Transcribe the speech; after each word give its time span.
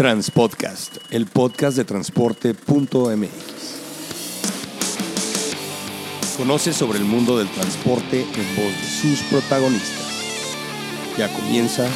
Transpodcast, 0.00 0.96
el 1.10 1.26
podcast 1.26 1.76
de 1.76 1.84
transporte.mx. 1.84 3.30
Conoce 6.38 6.72
sobre 6.72 6.98
el 6.98 7.04
mundo 7.04 7.36
del 7.36 7.48
transporte 7.48 8.22
en 8.22 8.56
voz 8.56 8.72
de 8.80 8.88
sus 8.88 9.20
protagonistas. 9.24 10.56
Ya 11.18 11.30
comienza 11.34 11.86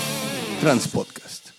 Transpodcast. 0.60 1.52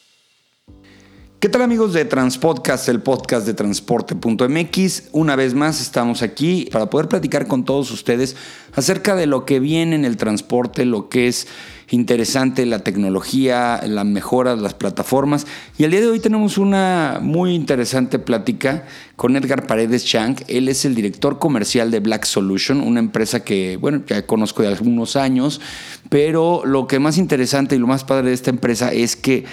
¿Qué 1.39 1.49
tal 1.49 1.63
amigos 1.63 1.93
de 1.93 2.05
Transpodcast, 2.05 2.89
el 2.89 3.01
podcast 3.01 3.47
de 3.47 3.55
transporte.mx? 3.55 5.09
Una 5.13 5.35
vez 5.35 5.55
más 5.55 5.81
estamos 5.81 6.21
aquí 6.21 6.69
para 6.71 6.91
poder 6.91 7.07
platicar 7.07 7.47
con 7.47 7.65
todos 7.65 7.89
ustedes 7.89 8.35
acerca 8.75 9.15
de 9.15 9.25
lo 9.25 9.45
que 9.45 9.59
viene 9.59 9.95
en 9.95 10.05
el 10.05 10.15
transporte, 10.15 10.85
lo 10.85 11.09
que 11.09 11.27
es 11.27 11.47
interesante 11.89 12.65
la 12.65 12.79
tecnología, 12.79 13.81
la 13.85 14.03
mejora 14.03 14.55
de 14.55 14.61
las 14.61 14.73
plataformas. 14.73 15.45
Y 15.77 15.83
el 15.83 15.91
día 15.91 16.01
de 16.01 16.07
hoy 16.07 16.19
tenemos 16.19 16.57
una 16.57 17.19
muy 17.21 17.53
interesante 17.53 18.19
plática 18.19 18.85
con 19.15 19.35
Edgar 19.35 19.67
Paredes 19.67 20.05
Chang. 20.05 20.37
Él 20.47 20.67
es 20.67 20.85
el 20.85 20.95
director 20.95 21.39
comercial 21.39 21.91
de 21.91 21.99
Black 21.99 22.25
Solution, 22.25 22.81
una 22.81 22.99
empresa 22.99 23.43
que, 23.43 23.77
bueno, 23.77 24.01
ya 24.07 24.25
conozco 24.25 24.63
de 24.63 24.69
algunos 24.69 25.15
años, 25.15 25.61
pero 26.09 26.63
lo 26.65 26.87
que 26.87 26.99
más 26.99 27.17
interesante 27.17 27.75
y 27.75 27.79
lo 27.79 27.87
más 27.87 28.03
padre 28.03 28.29
de 28.29 28.33
esta 28.33 28.49
empresa 28.49 28.91
es 28.91 29.15
que 29.15 29.45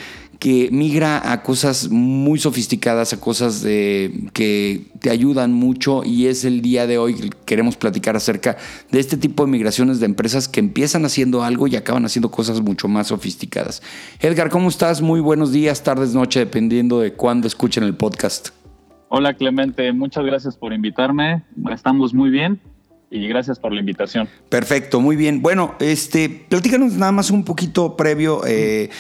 que 0.43 0.71
migra 0.73 1.31
a 1.31 1.45
cosas 1.45 1.89
muy 1.89 2.37
sofisticadas, 2.37 3.13
a 3.13 3.21
cosas 3.21 3.63
de, 3.63 4.29
que 4.33 4.87
te 4.99 5.09
ayudan 5.09 5.53
mucho 5.53 6.03
y 6.03 6.27
es 6.27 6.45
el 6.45 6.63
día 6.63 6.89
de 6.89 6.99
hoy 6.99 7.31
queremos 7.47 7.77
platicar 7.77 8.17
acerca 8.17 8.57
de 8.91 8.99
este 8.99 9.17
tipo 9.17 9.45
de 9.45 9.53
migraciones 9.53 10.01
de 10.01 10.07
empresas 10.07 10.49
que 10.49 10.59
empiezan 10.59 11.05
haciendo 11.05 11.45
algo 11.45 11.69
y 11.69 11.77
acaban 11.77 12.05
haciendo 12.07 12.33
cosas 12.33 12.61
mucho 12.61 12.89
más 12.89 13.07
sofisticadas. 13.07 13.85
Edgar, 14.19 14.51
¿cómo 14.51 14.69
estás? 14.69 15.01
Muy 15.01 15.21
buenos 15.21 15.53
días, 15.53 15.85
tardes, 15.85 16.13
noche, 16.13 16.41
dependiendo 16.41 16.99
de 16.99 17.13
cuándo 17.13 17.47
escuchen 17.47 17.85
el 17.85 17.95
podcast. 17.95 18.49
Hola 19.11 19.35
Clemente, 19.35 19.93
muchas 19.93 20.25
gracias 20.25 20.57
por 20.57 20.73
invitarme. 20.73 21.45
Estamos 21.73 22.15
muy 22.15 22.31
bien 22.31 22.59
y 23.13 23.29
gracias 23.29 23.61
por 23.61 23.73
la 23.73 23.79
invitación. 23.79 24.29
Perfecto, 24.49 25.01
muy 25.01 25.15
bien. 25.15 25.41
Bueno, 25.41 25.77
este, 25.79 26.29
platícanos 26.49 26.95
nada 26.95 27.13
más 27.13 27.31
un 27.31 27.45
poquito 27.45 27.97
previo. 27.97 28.41
Eh, 28.45 28.91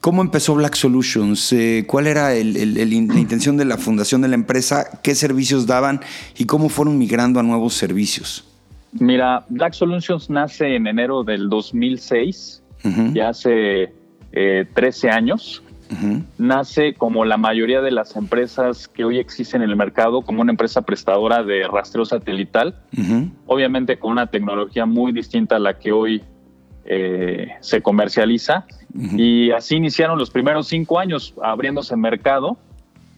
¿Cómo 0.00 0.22
empezó 0.22 0.54
Black 0.54 0.74
Solutions? 0.74 1.52
Eh, 1.52 1.84
¿Cuál 1.86 2.06
era 2.06 2.30
la 2.30 2.38
intención 2.38 3.56
de 3.56 3.64
la 3.64 3.78
fundación 3.78 4.22
de 4.22 4.28
la 4.28 4.34
empresa? 4.34 5.00
¿Qué 5.02 5.14
servicios 5.14 5.66
daban? 5.66 6.00
¿Y 6.36 6.44
cómo 6.44 6.68
fueron 6.68 6.98
migrando 6.98 7.40
a 7.40 7.42
nuevos 7.42 7.74
servicios? 7.74 8.44
Mira, 8.92 9.44
Black 9.48 9.74
Solutions 9.74 10.30
nace 10.30 10.76
en 10.76 10.86
enero 10.86 11.24
del 11.24 11.48
2006, 11.48 12.62
ya 13.12 13.30
hace 13.30 13.92
13 14.32 15.06
eh, 15.06 15.10
años. 15.10 15.62
Nace 16.36 16.94
como 16.94 17.24
la 17.24 17.38
mayoría 17.38 17.80
de 17.80 17.90
las 17.90 18.14
empresas 18.14 18.88
que 18.88 19.04
hoy 19.04 19.18
existen 19.18 19.62
en 19.62 19.70
el 19.70 19.76
mercado, 19.76 20.22
como 20.22 20.42
una 20.42 20.52
empresa 20.52 20.82
prestadora 20.82 21.42
de 21.42 21.66
rastreo 21.66 22.04
satelital, 22.04 22.74
obviamente 23.46 23.98
con 23.98 24.12
una 24.12 24.26
tecnología 24.26 24.86
muy 24.86 25.12
distinta 25.12 25.56
a 25.56 25.58
la 25.58 25.78
que 25.78 25.92
hoy 25.92 26.22
eh, 26.90 27.48
se 27.60 27.82
comercializa 27.82 28.64
y 28.94 29.50
así 29.50 29.76
iniciaron 29.76 30.18
los 30.18 30.30
primeros 30.30 30.68
cinco 30.68 30.98
años 30.98 31.34
abriéndose 31.42 31.94
mercado 31.96 32.56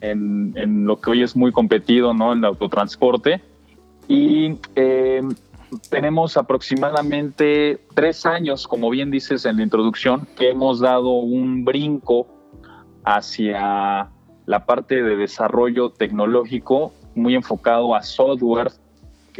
en, 0.01 0.85
lo 0.85 1.01
que 1.01 1.11
hoy 1.11 1.23
es 1.23 1.37
muy 1.37 1.53
competido, 1.53 2.13
¿no? 2.13 2.33
El 2.33 2.45
autotransporte. 2.45 3.41
Y 4.09 4.59
eh, 4.75 5.23
tenemos 5.89 6.37
aproximadamente 6.37 7.79
tres 7.95 8.27
años, 8.27 8.67
como 8.67 8.91
bien 8.91 9.13
dices 9.13 9.45
en 9.45 9.59
la 9.59 9.63
introducción, 9.63 10.27
que 10.37 10.51
hemos 10.51 10.81
dado 10.81 11.11
un 11.11 11.65
brinco 11.65 12.27
hacia 13.05 14.09
la 14.47 14.67
parte 14.67 15.01
de 15.01 15.15
desarrollo 15.15 15.91
tecnológico 15.91 16.93
muy 17.15 17.37
enfocado 17.37 17.95
a 17.95 18.03
software 18.03 18.73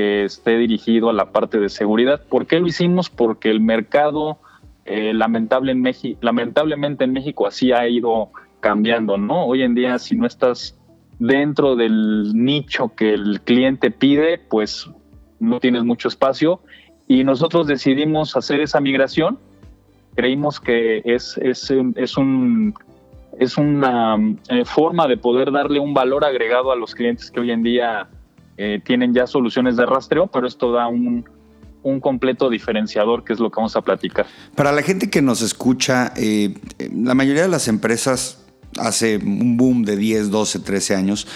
que 0.01 0.25
esté 0.25 0.57
dirigido 0.57 1.11
a 1.11 1.13
la 1.13 1.31
parte 1.31 1.61
de 1.61 1.69
seguridad. 1.69 2.23
¿Por 2.27 2.47
qué 2.47 2.59
lo 2.59 2.67
hicimos? 2.67 3.11
Porque 3.11 3.51
el 3.51 3.61
mercado 3.61 4.39
eh, 4.87 5.13
lamentable 5.13 5.73
en 5.73 5.85
lamentablemente 6.23 7.05
en 7.05 7.13
México 7.13 7.47
así 7.47 7.73
ha 7.73 7.87
ido 7.87 8.31
cambiando, 8.61 9.19
¿no? 9.19 9.45
Hoy 9.45 9.61
en 9.63 9.75
día 9.75 9.99
si 9.99 10.17
no 10.17 10.27
estás 10.27 10.79
dentro 11.19 11.77
del 11.77 12.33
nicho 12.35 12.95
que 12.97 13.13
el 13.13 13.43
cliente 13.43 13.91
pide, 13.91 14.39
pues 14.39 14.91
no 15.39 15.61
tienes 15.61 15.85
mucho 15.85 16.09
espacio 16.09 16.61
y 17.07 17.23
nosotros 17.23 17.67
decidimos 17.67 18.37
hacer 18.37 18.61
esa 18.61 18.81
migración. 18.81 19.39
Creímos 20.15 20.61
que 20.61 21.03
es, 21.05 21.37
es, 21.43 21.71
es, 21.97 22.17
un, 22.17 22.75
es 23.39 23.59
una 23.59 24.17
eh, 24.49 24.65
forma 24.65 25.07
de 25.09 25.19
poder 25.19 25.53
darle 25.53 25.79
un 25.79 25.93
valor 25.93 26.25
agregado 26.25 26.73
a 26.73 26.77
los 26.77 26.95
clientes 26.95 27.31
que 27.31 27.41
hoy 27.41 27.51
en 27.51 27.63
día 27.63 28.09
eh, 28.63 28.79
tienen 28.85 29.15
ya 29.15 29.27
soluciones 29.27 29.79
de 29.79 29.87
rastreo, 29.87 30.27
pero 30.27 30.47
esto 30.47 30.71
da 30.71 30.87
un, 30.87 31.25
un 31.83 31.99
completo 31.99 32.51
diferenciador, 32.51 33.25
que 33.25 33.33
es 33.33 33.41
lo 33.41 33.51
que 33.51 33.57
vamos 33.57 33.75
a 33.75 33.81
platicar. 33.81 34.27
Para 34.55 34.71
la 34.71 34.83
gente 34.83 35.09
que 35.09 35.23
nos 35.23 35.41
escucha, 35.41 36.13
eh, 36.15 36.53
la 36.95 37.15
mayoría 37.15 37.41
de 37.41 37.49
las 37.49 37.69
empresas 37.69 38.45
hace 38.79 39.17
un 39.17 39.57
boom 39.57 39.85
de 39.85 39.97
10, 39.97 40.31
12, 40.31 40.59
13 40.59 40.95
años, 40.95 41.27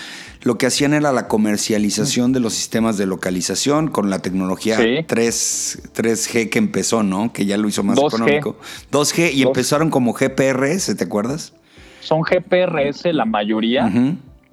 lo 0.42 0.58
que 0.58 0.66
hacían 0.66 0.92
era 0.92 1.12
la 1.12 1.26
comercialización 1.26 2.34
de 2.34 2.40
los 2.40 2.52
sistemas 2.52 2.98
de 2.98 3.06
localización 3.06 3.88
con 3.88 4.10
la 4.10 4.18
tecnología 4.18 4.76
3, 4.76 5.82
3G 5.94 6.50
que 6.50 6.58
empezó, 6.58 7.02
¿no? 7.02 7.32
Que 7.32 7.46
ya 7.46 7.56
lo 7.56 7.66
hizo 7.66 7.82
más 7.82 7.96
económico. 7.96 8.58
2G 8.92 9.32
y 9.32 9.42
empezaron 9.44 9.88
como 9.88 10.12
GPRS, 10.12 10.94
¿te 10.94 11.04
acuerdas? 11.04 11.54
Son 12.00 12.20
GPRS 12.20 13.06
la 13.14 13.24
mayoría. 13.24 13.90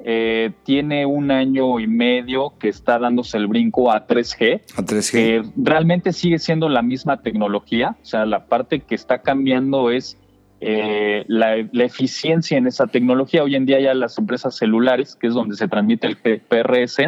Eh, 0.04 0.52
tiene 0.64 1.06
un 1.06 1.30
año 1.30 1.80
y 1.80 1.86
medio 1.86 2.54
que 2.58 2.70
está 2.70 2.98
dándose 2.98 3.38
el 3.38 3.48
brinco 3.48 3.92
a 3.92 4.08
3G. 4.08 4.62
A 4.76 4.82
3G. 4.82 5.54
realmente 5.58 6.12
sigue 6.12 6.40
siendo 6.40 6.70
la 6.70 6.82
misma 6.82 7.22
tecnología. 7.22 7.98
O 8.02 8.06
sea, 8.06 8.26
la 8.26 8.48
parte 8.48 8.80
que 8.80 8.96
está 8.96 9.22
cambiando 9.22 9.92
es 9.92 10.18
eh, 10.60 11.24
la, 11.28 11.56
eficiencia 11.56 12.58
en 12.58 12.68
esa 12.68 12.88
tecnología. 12.88 13.44
Hoy 13.44 13.56
en 13.56 13.66
día 13.66 13.80
ya 13.80 13.94
las 13.94 14.18
empresas 14.18 14.56
celulares, 14.56 15.16
que 15.16 15.28
es 15.28 15.34
donde 15.34 15.56
se 15.56 15.68
transmite 15.68 16.08
el 16.08 16.18
PRS, 16.18 17.00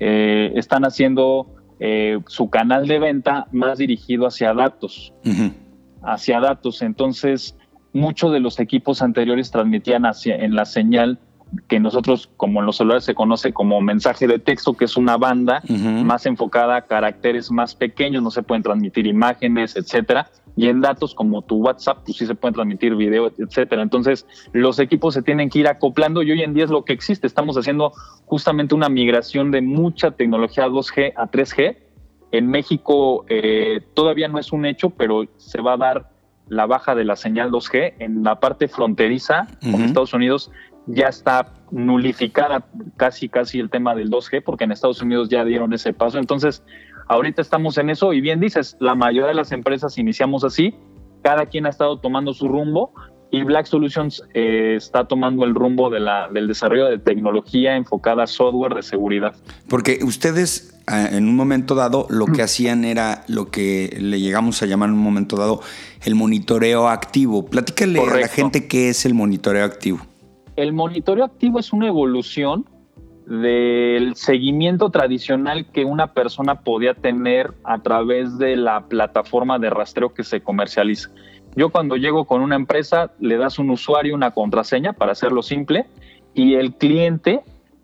eh, 0.00 0.52
están 0.54 0.84
haciendo 0.84 1.50
su 2.28 2.48
canal 2.48 2.86
de 2.86 2.98
venta 2.98 3.46
más 3.52 3.76
dirigido 3.76 4.26
hacia 4.26 4.54
datos. 4.54 5.12
Hacia 6.02 6.40
datos. 6.40 6.80
Entonces, 6.80 7.58
muchos 7.92 8.32
de 8.32 8.40
los 8.40 8.58
equipos 8.58 9.02
anteriores 9.02 9.50
transmitían 9.50 10.06
hacia, 10.06 10.36
en 10.36 10.54
la 10.54 10.64
señal 10.64 11.18
que 11.68 11.80
nosotros, 11.80 12.30
como 12.36 12.60
en 12.60 12.66
los 12.66 12.76
celulares 12.76 13.04
se 13.04 13.14
conoce 13.14 13.52
como 13.52 13.80
mensaje 13.80 14.26
de 14.26 14.38
texto, 14.38 14.74
que 14.74 14.84
es 14.84 14.96
una 14.96 15.16
banda 15.16 15.62
más 15.68 16.26
enfocada 16.26 16.76
a 16.76 16.82
caracteres 16.82 17.50
más 17.50 17.74
pequeños, 17.74 18.22
no 18.22 18.30
se 18.30 18.42
pueden 18.42 18.62
transmitir 18.62 19.06
imágenes, 19.06 19.76
etcétera. 19.76 20.30
Y 20.56 20.68
en 20.68 20.80
datos 20.80 21.14
como 21.14 21.42
tu 21.42 21.56
WhatsApp, 21.56 21.98
pues 22.04 22.18
sí 22.18 22.26
se 22.26 22.34
pueden 22.34 22.54
transmitir 22.54 22.94
video, 22.94 23.32
etcétera. 23.38 23.82
Entonces, 23.82 24.26
los 24.52 24.78
equipos 24.78 25.14
se 25.14 25.22
tienen 25.22 25.50
que 25.50 25.58
ir 25.60 25.68
acoplando 25.68 26.22
y 26.22 26.30
hoy 26.30 26.42
en 26.42 26.54
día 26.54 26.64
es 26.64 26.70
lo 26.70 26.84
que 26.84 26.92
existe. 26.92 27.26
Estamos 27.26 27.56
haciendo 27.56 27.92
justamente 28.26 28.74
una 28.74 28.88
migración 28.88 29.50
de 29.50 29.62
mucha 29.62 30.12
tecnología 30.12 30.68
2G 30.68 31.12
a 31.16 31.28
3G. 31.28 31.76
En 32.30 32.48
México 32.48 33.24
eh, 33.28 33.80
todavía 33.94 34.28
no 34.28 34.38
es 34.38 34.52
un 34.52 34.64
hecho, 34.64 34.90
pero 34.90 35.24
se 35.38 35.60
va 35.60 35.74
a 35.74 35.76
dar 35.76 36.14
la 36.48 36.66
baja 36.66 36.94
de 36.94 37.04
la 37.04 37.16
señal 37.16 37.50
2G 37.50 37.94
en 37.98 38.22
la 38.22 38.38
parte 38.38 38.68
fronteriza 38.68 39.48
con 39.60 39.82
Estados 39.82 40.12
Unidos 40.12 40.50
ya 40.86 41.08
está 41.08 41.52
nulificada 41.70 42.66
casi 42.96 43.28
casi 43.28 43.58
el 43.58 43.70
tema 43.70 43.94
del 43.94 44.10
2G 44.10 44.42
porque 44.44 44.64
en 44.64 44.72
Estados 44.72 45.00
Unidos 45.02 45.28
ya 45.28 45.44
dieron 45.44 45.72
ese 45.72 45.92
paso. 45.92 46.18
Entonces, 46.18 46.62
ahorita 47.08 47.42
estamos 47.42 47.78
en 47.78 47.90
eso 47.90 48.12
y 48.12 48.20
bien 48.20 48.40
dices, 48.40 48.76
la 48.80 48.94
mayoría 48.94 49.28
de 49.28 49.34
las 49.34 49.52
empresas 49.52 49.98
iniciamos 49.98 50.44
así, 50.44 50.74
cada 51.22 51.46
quien 51.46 51.66
ha 51.66 51.70
estado 51.70 51.98
tomando 51.98 52.34
su 52.34 52.48
rumbo 52.48 52.92
y 53.30 53.42
Black 53.42 53.66
Solutions 53.66 54.22
eh, 54.32 54.74
está 54.76 55.08
tomando 55.08 55.44
el 55.44 55.54
rumbo 55.54 55.90
de 55.90 55.98
la, 55.98 56.28
del 56.28 56.46
desarrollo 56.46 56.84
de 56.84 56.98
tecnología 56.98 57.76
enfocada 57.76 58.24
a 58.24 58.26
software 58.28 58.74
de 58.74 58.82
seguridad. 58.82 59.34
Porque 59.68 59.98
ustedes 60.04 60.78
ah, 60.86 61.08
en 61.10 61.26
un 61.26 61.34
momento 61.34 61.74
dado 61.74 62.06
lo 62.10 62.26
que 62.26 62.42
hacían 62.42 62.84
era 62.84 63.24
lo 63.26 63.50
que 63.50 63.96
le 64.00 64.20
llegamos 64.20 64.62
a 64.62 64.66
llamar 64.66 64.90
en 64.90 64.94
un 64.94 65.02
momento 65.02 65.36
dado 65.36 65.62
el 66.04 66.14
monitoreo 66.14 66.88
activo. 66.88 67.46
Platícale 67.46 68.00
a 68.00 68.20
la 68.20 68.28
gente 68.28 68.68
qué 68.68 68.90
es 68.90 69.04
el 69.04 69.14
monitoreo 69.14 69.64
activo. 69.64 70.06
El 70.56 70.72
monitoreo 70.72 71.24
activo 71.24 71.58
es 71.58 71.72
una 71.72 71.88
evolución 71.88 72.66
del 73.26 74.14
seguimiento 74.16 74.90
tradicional 74.90 75.66
que 75.72 75.84
una 75.84 76.12
persona 76.12 76.60
podía 76.60 76.94
tener 76.94 77.54
a 77.64 77.78
través 77.78 78.38
de 78.38 78.56
la 78.56 78.86
plataforma 78.86 79.58
de 79.58 79.70
rastreo 79.70 80.12
que 80.12 80.24
se 80.24 80.42
comercializa. 80.42 81.10
Yo 81.56 81.70
cuando 81.70 81.96
llego 81.96 82.26
con 82.26 82.42
una 82.42 82.56
empresa 82.56 83.12
le 83.20 83.36
das 83.36 83.58
un 83.58 83.70
usuario, 83.70 84.14
una 84.14 84.32
contraseña 84.32 84.92
para 84.92 85.12
hacerlo 85.12 85.42
simple 85.42 85.86
y 86.34 86.54
el 86.54 86.74
cliente, 86.74 87.40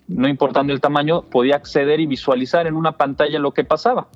no 0.09 0.29
importando 0.29 0.73
el 0.73 0.81
tamaño, 0.81 1.23
podía 1.23 1.57
acceder 1.57 2.01
y 2.01 2.07
visualizar 2.07 2.67
en 2.67 2.75
una 2.75 2.93
pantalla 2.93 3.39
lo 3.39 3.53
que 3.53 3.65
pasaba. 3.65 4.09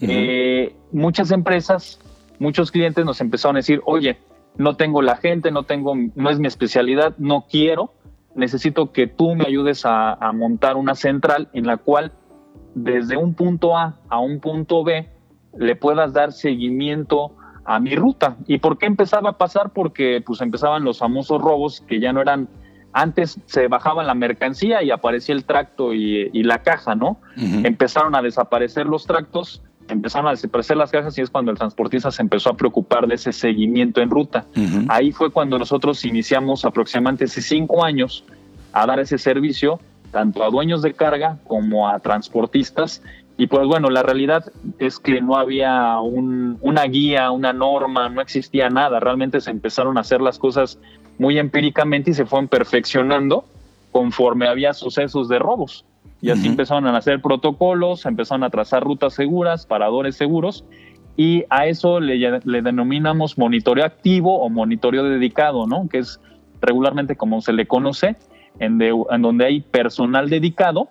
Eh, 0.00 0.74
muchas 0.90 1.30
empresas, 1.30 2.00
muchos 2.38 2.72
clientes 2.72 3.04
nos 3.04 3.20
empezaron 3.20 3.56
a 3.56 3.60
decir, 3.60 3.80
oye, 3.84 4.18
no 4.56 4.76
tengo 4.76 5.00
la 5.00 5.16
gente, 5.16 5.50
no 5.50 5.62
tengo, 5.62 5.94
no 6.14 6.30
es 6.30 6.38
mi 6.38 6.48
especialidad, 6.48 7.14
no 7.18 7.46
quiero, 7.48 7.92
necesito 8.34 8.92
que 8.92 9.06
tú 9.06 9.34
me 9.34 9.44
ayudes 9.46 9.84
a, 9.84 10.14
a 10.14 10.32
montar 10.32 10.76
una 10.76 10.94
central 10.94 11.48
en 11.52 11.66
la 11.66 11.76
cual 11.76 12.12
desde 12.74 13.16
un 13.16 13.34
punto 13.34 13.76
A 13.76 13.98
a 14.08 14.18
un 14.18 14.40
punto 14.40 14.84
B 14.84 15.08
le 15.58 15.76
puedas 15.76 16.12
dar 16.12 16.32
seguimiento 16.32 17.32
a 17.64 17.78
mi 17.78 17.94
ruta. 17.94 18.36
¿Y 18.46 18.58
por 18.58 18.78
qué 18.78 18.86
empezaba 18.86 19.30
a 19.30 19.38
pasar? 19.38 19.70
Porque 19.70 20.22
pues 20.24 20.40
empezaban 20.40 20.84
los 20.84 20.98
famosos 20.98 21.40
robos 21.40 21.80
que 21.82 22.00
ya 22.00 22.12
no 22.12 22.20
eran 22.20 22.48
antes 22.92 23.40
se 23.46 23.68
bajaba 23.68 24.02
la 24.02 24.14
mercancía 24.14 24.82
y 24.82 24.90
aparecía 24.90 25.34
el 25.34 25.44
tracto 25.44 25.94
y, 25.94 26.42
la 26.42 26.62
caja, 26.62 26.94
¿no? 26.94 27.20
Empezaron 27.36 28.14
a 28.14 28.22
desaparecer 28.22 28.86
los 28.86 29.06
tractos, 29.06 29.62
empezaron 29.88 30.28
a 30.28 30.30
desaparecer 30.30 30.76
las 30.76 30.90
cajas 30.90 31.16
y 31.18 31.20
es 31.20 31.30
cuando 31.30 31.50
el 31.50 31.58
transportista 31.58 32.10
se 32.10 32.22
empezó 32.22 32.50
a 32.50 32.56
preocupar 32.56 33.06
de 33.06 33.14
ese 33.14 33.32
seguimiento 33.32 34.00
en 34.00 34.10
ruta. 34.10 34.46
Ahí 34.88 35.12
fue 35.12 35.30
cuando 35.30 35.58
nosotros 35.58 36.04
iniciamos 36.04 36.64
aproximadamente 36.64 37.24
hace 37.24 37.42
cinco 37.42 37.84
años 37.84 38.24
a 38.72 38.86
dar 38.86 39.00
ese 39.00 39.18
servicio 39.18 39.80
tanto 40.10 40.44
a 40.44 40.50
dueños 40.50 40.82
de 40.82 40.92
carga 40.92 41.38
como 41.46 41.88
a 41.88 41.98
transportistas. 41.98 43.02
Y 43.38 43.46
pues 43.46 43.66
bueno, 43.66 43.88
la 43.90 44.02
realidad 44.02 44.44
es 44.78 44.98
que 44.98 45.20
no 45.20 45.36
había 45.36 45.98
una 46.00 46.84
guía, 46.84 47.30
una 47.30 47.52
norma, 47.52 48.08
no 48.08 48.20
existía 48.20 48.68
nada. 48.68 49.00
Realmente 49.00 49.40
se 49.40 49.50
empezaron 49.50 49.96
a 49.96 50.02
hacer 50.02 50.20
las 50.20 50.38
cosas 50.38 50.78
muy 51.18 51.38
empíricamente 51.38 52.10
y 52.10 52.14
se 52.14 52.26
fueron 52.26 52.48
perfeccionando 52.48 53.44
conforme 53.90 54.48
había 54.48 54.74
sucesos 54.74 55.28
de 55.28 55.38
robos. 55.38 55.84
Y 56.22 56.30
así 56.30 56.46
empezaron 56.46 56.86
a 56.86 56.96
hacer 56.96 57.20
protocolos, 57.20 58.06
empezaron 58.06 58.44
a 58.44 58.50
trazar 58.50 58.82
rutas 58.82 59.12
seguras, 59.12 59.66
paradores 59.66 60.16
seguros, 60.16 60.64
y 61.16 61.44
a 61.50 61.66
eso 61.66 62.00
le, 62.00 62.40
le 62.44 62.62
denominamos 62.62 63.36
monitoreo 63.36 63.84
activo 63.84 64.40
o 64.40 64.48
monitoreo 64.48 65.04
dedicado, 65.04 65.66
¿no? 65.66 65.88
Que 65.88 65.98
es 65.98 66.20
regularmente 66.60 67.16
como 67.16 67.42
se 67.42 67.52
le 67.52 67.66
conoce, 67.66 68.16
en, 68.60 68.80
en 68.80 69.22
donde 69.22 69.44
hay 69.44 69.60
personal 69.60 70.30
dedicado 70.30 70.88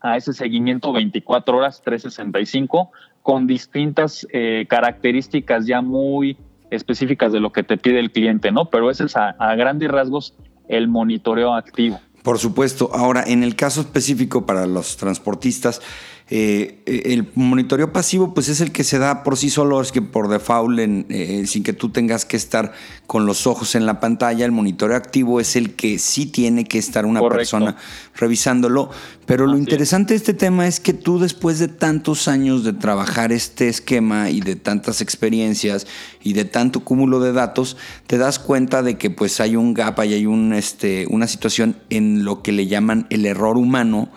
a 0.00 0.16
ese 0.16 0.32
seguimiento 0.32 0.92
24 0.92 1.56
horas, 1.56 1.82
365, 1.82 2.90
con 3.22 3.46
distintas 3.46 4.26
eh, 4.32 4.66
características 4.68 5.66
ya 5.66 5.80
muy 5.80 6.36
específicas 6.70 7.32
de 7.32 7.40
lo 7.40 7.50
que 7.50 7.62
te 7.62 7.76
pide 7.76 7.98
el 7.98 8.10
cliente, 8.10 8.52
¿no? 8.52 8.66
Pero 8.66 8.90
ese 8.90 9.04
es 9.04 9.16
a, 9.16 9.32
grandes 9.56 9.90
rasgos 9.90 10.34
el 10.68 10.88
monitoreo 10.88 11.54
activo. 11.54 12.00
Por 12.26 12.40
supuesto. 12.40 12.90
Ahora, 12.92 13.22
en 13.24 13.44
el 13.44 13.54
caso 13.54 13.82
específico 13.82 14.46
para 14.46 14.66
los 14.66 14.96
transportistas, 14.96 15.80
eh, 16.28 16.82
el 16.86 17.30
monitoreo 17.36 17.92
pasivo 17.92 18.34
pues 18.34 18.48
es 18.48 18.60
el 18.60 18.72
que 18.72 18.82
se 18.82 18.98
da 18.98 19.22
por 19.22 19.36
sí 19.36 19.48
solo, 19.48 19.80
es 19.80 19.92
que 19.92 20.02
por 20.02 20.28
default, 20.28 20.76
eh, 20.80 21.44
sin 21.46 21.62
que 21.62 21.72
tú 21.72 21.90
tengas 21.90 22.24
que 22.24 22.36
estar 22.36 22.72
con 23.06 23.26
los 23.26 23.46
ojos 23.46 23.76
en 23.76 23.86
la 23.86 24.00
pantalla, 24.00 24.44
el 24.44 24.50
monitoreo 24.50 24.96
activo 24.96 25.38
es 25.38 25.54
el 25.54 25.74
que 25.74 26.00
sí 26.00 26.26
tiene 26.26 26.64
que 26.64 26.78
estar 26.78 27.06
una 27.06 27.20
persona 27.28 27.76
revisándolo. 28.16 28.90
Pero 29.24 29.46
lo 29.46 29.56
interesante 29.56 30.14
de 30.14 30.18
este 30.18 30.34
tema 30.34 30.66
es 30.66 30.80
que 30.80 30.92
tú 30.92 31.20
después 31.20 31.60
de 31.60 31.68
tantos 31.68 32.26
años 32.26 32.64
de 32.64 32.72
trabajar 32.72 33.30
este 33.30 33.68
esquema 33.68 34.28
y 34.30 34.40
de 34.40 34.56
tantas 34.56 35.00
experiencias 35.00 35.86
y 36.24 36.32
de 36.32 36.44
tanto 36.44 36.80
cúmulo 36.80 37.20
de 37.20 37.32
datos, 37.32 37.76
te 38.08 38.18
das 38.18 38.40
cuenta 38.40 38.82
de 38.82 38.98
que 38.98 39.10
pues 39.10 39.40
hay 39.40 39.54
un 39.54 39.74
gap, 39.74 39.96
y 40.04 40.14
hay 40.14 40.26
un, 40.26 40.52
este, 40.52 41.06
una 41.08 41.28
situación 41.28 41.76
en 41.88 42.24
lo 42.24 42.42
que 42.42 42.50
le 42.50 42.66
llaman 42.66 43.06
el 43.10 43.26
error 43.26 43.56
humano 43.56 44.10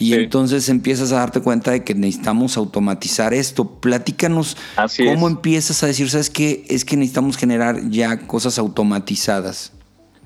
y 0.00 0.14
entonces 0.14 0.70
empiezas 0.70 1.12
a 1.12 1.16
darte 1.16 1.42
cuenta 1.42 1.72
de 1.72 1.84
que 1.84 1.94
necesitamos 1.94 2.56
automatizar 2.56 3.34
esto. 3.34 3.66
Platícanos 3.80 4.56
cómo 4.96 5.28
empiezas 5.28 5.82
a 5.82 5.86
decir, 5.86 6.08
¿sabes 6.08 6.30
qué? 6.30 6.64
Es 6.68 6.86
que 6.86 6.96
necesitamos 6.96 7.36
generar 7.36 7.90
ya 7.90 8.26
cosas 8.26 8.58
automatizadas. 8.58 9.74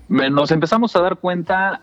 Nos 0.09 0.53
empezamos 0.53 0.94
a 0.94 1.00
dar 1.00 1.17
cuenta 1.19 1.82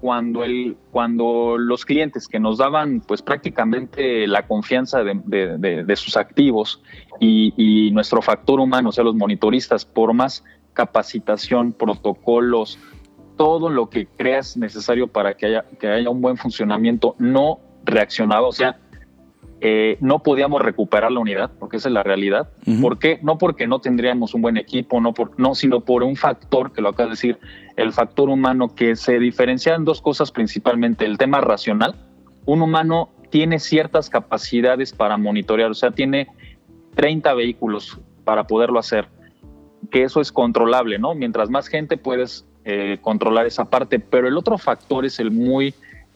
cuando, 0.00 0.44
el, 0.44 0.78
cuando 0.90 1.58
los 1.58 1.84
clientes 1.84 2.26
que 2.26 2.40
nos 2.40 2.56
daban 2.56 3.02
pues 3.06 3.20
prácticamente 3.20 4.26
la 4.26 4.46
confianza 4.46 5.04
de, 5.04 5.96
sus 5.96 6.16
activos 6.16 6.80
y, 7.20 7.52
y, 7.58 7.90
nuestro 7.90 8.22
factor 8.22 8.60
humano, 8.60 8.88
o 8.88 8.92
sea, 8.92 9.04
los 9.04 9.14
monitoristas, 9.14 9.84
por 9.84 10.14
más 10.14 10.42
capacitación, 10.72 11.74
protocolos, 11.74 12.78
todo 13.40 13.70
lo 13.70 13.88
que 13.88 14.06
creas 14.06 14.58
necesario 14.58 15.06
para 15.06 15.32
que 15.32 15.46
haya, 15.46 15.64
que 15.80 15.88
haya 15.88 16.10
un 16.10 16.20
buen 16.20 16.36
funcionamiento 16.36 17.16
no 17.18 17.58
reaccionaba, 17.86 18.46
o 18.46 18.52
sea, 18.52 18.76
eh, 19.62 19.96
no 20.00 20.18
podíamos 20.22 20.60
recuperar 20.60 21.10
la 21.10 21.20
unidad, 21.20 21.50
porque 21.58 21.78
esa 21.78 21.88
es 21.88 21.94
la 21.94 22.02
realidad. 22.02 22.50
¿Por 22.82 22.98
qué? 22.98 23.18
No 23.22 23.38
porque 23.38 23.66
no 23.66 23.78
tendríamos 23.78 24.34
un 24.34 24.42
buen 24.42 24.58
equipo, 24.58 25.00
no, 25.00 25.14
por, 25.14 25.40
no, 25.40 25.54
sino 25.54 25.80
por 25.80 26.02
un 26.02 26.16
factor, 26.16 26.70
que 26.74 26.82
lo 26.82 26.90
acabo 26.90 27.08
de 27.08 27.12
decir, 27.12 27.38
el 27.76 27.94
factor 27.94 28.28
humano 28.28 28.74
que 28.74 28.94
se 28.94 29.18
diferencia 29.18 29.74
en 29.74 29.86
dos 29.86 30.02
cosas 30.02 30.30
principalmente, 30.30 31.06
el 31.06 31.16
tema 31.16 31.40
racional. 31.40 31.94
Un 32.44 32.60
humano 32.60 33.08
tiene 33.30 33.58
ciertas 33.58 34.10
capacidades 34.10 34.92
para 34.92 35.16
monitorear, 35.16 35.70
o 35.70 35.74
sea, 35.74 35.92
tiene 35.92 36.28
30 36.94 37.32
vehículos 37.32 37.98
para 38.22 38.46
poderlo 38.46 38.78
hacer, 38.78 39.08
que 39.90 40.02
eso 40.02 40.20
es 40.20 40.30
controlable, 40.30 40.98
¿no? 40.98 41.14
Mientras 41.14 41.48
más 41.48 41.68
gente 41.68 41.96
puedes 41.96 42.44
eh, 42.64 42.98
controlar 43.00 43.46
esa 43.46 43.64
parte, 43.64 43.98
pero 43.98 44.28
el 44.28 44.36
otro 44.36 44.58
factor 44.58 45.04
es 45.04 45.18
el 45.18 45.30
muy 45.30 45.74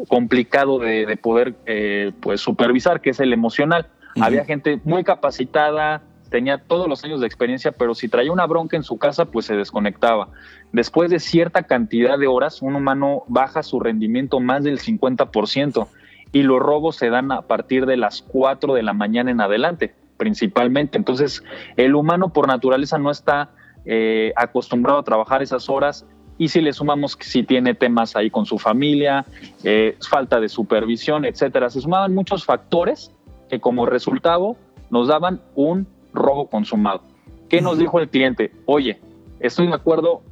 complicado 0.08 0.78
de, 0.78 1.16
poder 1.16 1.54
eh, 1.66 2.12
pues 2.20 2.40
supervisar, 2.40 3.00
que 3.00 3.10
es 3.10 3.20
el 3.20 3.32
emocional. 3.32 3.86
Había 4.20 4.44
gente 4.44 4.80
muy 4.84 5.04
capacitada, 5.04 6.02
tenía 6.30 6.58
todos 6.58 6.88
los 6.88 7.04
años 7.04 7.20
de 7.20 7.26
experiencia, 7.26 7.72
pero 7.72 7.94
si 7.94 8.08
traía 8.08 8.32
una 8.32 8.46
bronca 8.46 8.76
en 8.76 8.82
su 8.82 8.98
casa, 8.98 9.24
pues 9.26 9.46
se 9.46 9.56
desconectaba. 9.56 10.28
Después 10.72 11.10
de 11.10 11.20
cierta 11.20 11.62
cantidad 11.62 12.18
de 12.18 12.26
horas, 12.26 12.60
un 12.62 12.74
humano 12.74 13.22
baja 13.28 13.62
su 13.62 13.80
rendimiento 13.80 14.40
más 14.40 14.64
del 14.64 14.80
50% 14.80 15.86
y 16.32 16.42
los 16.42 16.60
robos 16.60 16.96
se 16.96 17.10
dan 17.10 17.30
a 17.30 17.42
partir 17.42 17.86
de 17.86 17.96
las 17.96 18.22
4 18.22 18.74
de 18.74 18.82
la 18.82 18.92
mañana 18.92 19.30
en 19.30 19.40
adelante, 19.40 19.94
principalmente. 20.16 20.98
Entonces, 20.98 21.42
el 21.76 21.94
humano 21.94 22.32
por 22.32 22.48
naturaleza 22.48 22.98
no 22.98 23.10
está 23.10 23.50
eh, 23.84 24.32
acostumbrado 24.34 24.98
a 24.98 25.04
trabajar 25.04 25.42
esas 25.42 25.68
horas 25.68 26.06
y 26.38 26.48
si 26.48 26.60
le 26.60 26.72
sumamos 26.72 27.16
que 27.16 27.24
si 27.24 27.42
tiene 27.42 27.74
temas 27.74 28.16
ahí 28.16 28.30
con 28.30 28.46
su 28.46 28.58
familia, 28.58 29.24
eh, 29.62 29.96
falta 30.08 30.40
de 30.40 30.48
supervisión, 30.48 31.24
etcétera, 31.24 31.70
se 31.70 31.80
sumaban 31.80 32.14
muchos 32.14 32.44
factores 32.44 33.10
que 33.48 33.60
como 33.60 33.86
resultado 33.86 34.56
nos 34.90 35.08
daban 35.08 35.40
un 35.54 35.86
robo 36.12 36.48
consumado. 36.48 37.02
¿Qué 37.48 37.60
nos 37.60 37.78
dijo 37.78 38.00
el 38.00 38.08
cliente? 38.08 38.52
Oye, 38.66 39.00
estoy 39.40 39.68
de 39.68 39.74
acuerdo 39.74 40.22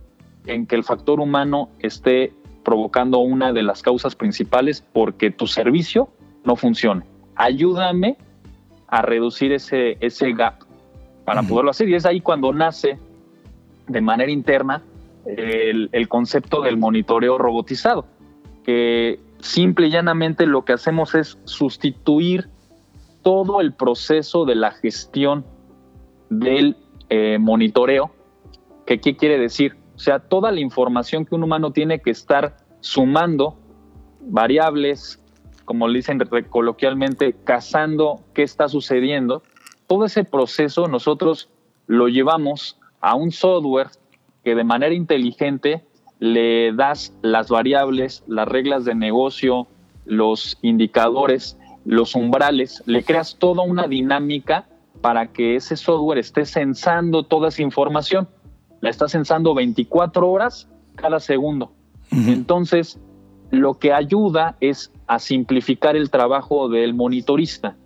en 0.46 0.66
que 0.66 0.74
el 0.74 0.82
factor 0.82 1.20
humano 1.20 1.68
esté 1.78 2.32
provocando 2.64 3.18
una 3.18 3.52
de 3.52 3.62
las 3.62 3.82
causas 3.82 4.14
principales 4.16 4.84
porque 4.92 5.30
tu 5.30 5.46
servicio 5.46 6.08
no 6.44 6.56
funciona. 6.56 7.04
Ayúdame 7.36 8.16
a 8.88 9.02
reducir 9.02 9.52
ese, 9.52 9.96
ese 10.00 10.32
gap 10.32 10.64
para 11.24 11.42
poderlo 11.42 11.70
hacer. 11.70 11.88
Y 11.88 11.94
es 11.94 12.06
ahí 12.06 12.20
cuando 12.20 12.52
nace 12.52 12.98
de 13.86 14.00
manera 14.00 14.30
interna 14.30 14.82
el, 15.26 16.08
concepto 16.08 16.62
del 16.62 16.76
monitoreo 16.76 17.38
robotizado, 17.38 18.06
que 18.64 19.20
simple 19.40 19.88
y 19.88 19.90
llanamente 19.90 20.46
lo 20.46 20.64
que 20.64 20.72
hacemos 20.72 21.14
es 21.14 21.38
sustituir 21.44 22.48
todo 23.22 23.60
el 23.60 23.72
proceso 23.72 24.44
de 24.44 24.54
la 24.56 24.72
gestión 24.72 25.44
del 26.28 26.76
eh, 27.08 27.38
monitoreo. 27.38 28.10
¿Qué 28.86 29.00
quiere 29.00 29.38
decir? 29.38 29.76
O 29.94 29.98
sea, 29.98 30.18
toda 30.18 30.50
la 30.50 30.60
información 30.60 31.24
que 31.24 31.34
un 31.34 31.44
humano 31.44 31.72
tiene 31.72 32.00
que 32.00 32.10
estar 32.10 32.56
sumando 32.80 33.56
variables, 34.20 35.22
como 35.64 35.88
dicen 35.88 36.18
coloquialmente, 36.50 37.34
cazando 37.44 38.20
qué 38.34 38.42
está 38.42 38.68
sucediendo, 38.68 39.42
todo 39.86 40.04
ese 40.04 40.24
proceso 40.24 40.88
nosotros 40.88 41.50
lo 41.86 42.08
llevamos 42.08 42.78
a 43.00 43.14
un 43.14 43.30
software 43.30 43.88
que 44.44 44.54
de 44.54 44.64
manera 44.64 44.94
inteligente 44.94 45.84
le 46.18 46.72
das 46.72 47.12
las 47.22 47.48
variables, 47.48 48.22
las 48.26 48.46
reglas 48.46 48.84
de 48.84 48.94
negocio, 48.94 49.66
los 50.04 50.58
indicadores, 50.62 51.58
los 51.84 52.14
umbrales, 52.14 52.82
le 52.86 53.02
creas 53.02 53.36
toda 53.38 53.62
una 53.62 53.88
dinámica 53.88 54.68
para 55.00 55.32
que 55.32 55.56
ese 55.56 55.76
software 55.76 56.18
esté 56.18 56.46
censando 56.46 57.24
toda 57.24 57.48
esa 57.48 57.62
información. 57.62 58.28
La 58.80 58.90
está 58.90 59.08
censando 59.08 59.54
24 59.54 60.30
horas 60.30 60.68
cada 60.94 61.20
segundo. 61.20 61.72
Entonces, 62.10 63.00
lo 63.50 63.74
que 63.74 63.92
ayuda 63.92 64.56
es 64.60 64.92
a 65.06 65.18
simplificar 65.18 65.96
el 65.96 66.10
trabajo 66.10 66.68
del 66.68 66.94
monitorista. 66.94 67.76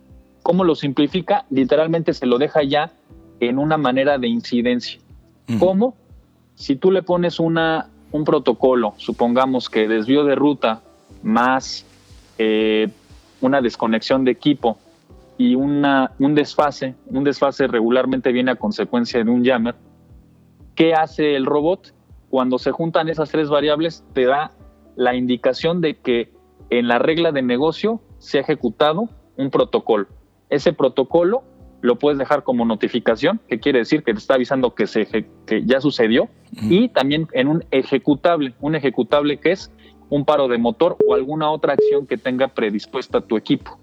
¿Cómo 0.43 0.63
lo 0.63 0.75
simplifica? 0.75 1.45
Literalmente 1.49 2.13
se 2.13 2.25
lo 2.25 2.37
deja 2.37 2.63
ya 2.63 2.91
en 3.39 3.57
una 3.57 3.77
manera 3.77 4.17
de 4.17 4.27
incidencia. 4.27 4.99
¿Cómo? 5.59 5.95
Si 6.57 6.75
tú 6.75 6.91
le 6.91 7.03
pones 7.03 7.39
una, 7.39 7.87
un 8.11 8.23
protocolo, 8.23 8.95
supongamos 8.97 9.69
que 9.69 9.87
desvío 9.87 10.23
de 10.23 10.33
ruta 10.33 10.81
más 11.21 11.85
eh, 12.39 12.89
una 13.41 13.61
desconexión 13.61 14.25
de 14.25 14.31
equipo 14.31 14.79
y 15.37 15.53
una, 15.53 16.11
un 16.17 16.33
desfase, 16.33 16.95
un 17.05 17.23
desfase 17.23 17.67
regularmente 17.67 18.31
viene 18.31 18.49
a 18.49 18.55
consecuencia 18.55 19.23
de 19.23 19.29
un 19.29 19.45
jammer, 19.45 19.75
¿qué 20.73 20.95
hace 20.95 21.35
el 21.35 21.45
robot? 21.45 21.93
Cuando 22.31 22.57
se 22.57 22.71
juntan 22.71 23.07
esas 23.07 23.29
tres 23.29 23.49
variables, 23.49 24.03
te 24.13 24.25
da 24.25 24.51
la 24.95 25.13
indicación 25.13 25.79
de 25.79 25.97
que 25.97 26.31
en 26.71 26.87
la 26.87 26.97
regla 26.97 27.31
de 27.31 27.43
negocio 27.43 28.01
se 28.17 28.39
ha 28.39 28.41
ejecutado 28.41 29.09
un 29.37 29.51
protocolo. 29.51 30.07
Ese 30.49 30.73
protocolo 30.73 31.43
lo 31.81 31.97
puedes 31.97 32.17
dejar 32.17 32.43
como 32.43 32.65
notificación, 32.65 33.39
que 33.47 33.59
quiere 33.59 33.79
decir 33.79 34.03
que 34.03 34.13
te 34.13 34.19
está 34.19 34.35
avisando 34.35 34.73
que, 34.73 34.87
se, 34.87 35.05
que 35.05 35.63
ya 35.65 35.79
sucedió, 35.79 36.29
y 36.51 36.89
también 36.89 37.27
en 37.33 37.47
un 37.47 37.65
ejecutable, 37.71 38.53
un 38.61 38.75
ejecutable 38.75 39.37
que 39.37 39.51
es 39.51 39.71
un 40.09 40.25
paro 40.25 40.47
de 40.47 40.57
motor 40.57 40.97
o 41.05 41.13
alguna 41.13 41.51
otra 41.51 41.73
acción 41.73 42.07
que 42.07 42.17
tenga 42.17 42.47
predispuesta 42.47 43.21
tu 43.21 43.37
equipo. 43.37 43.77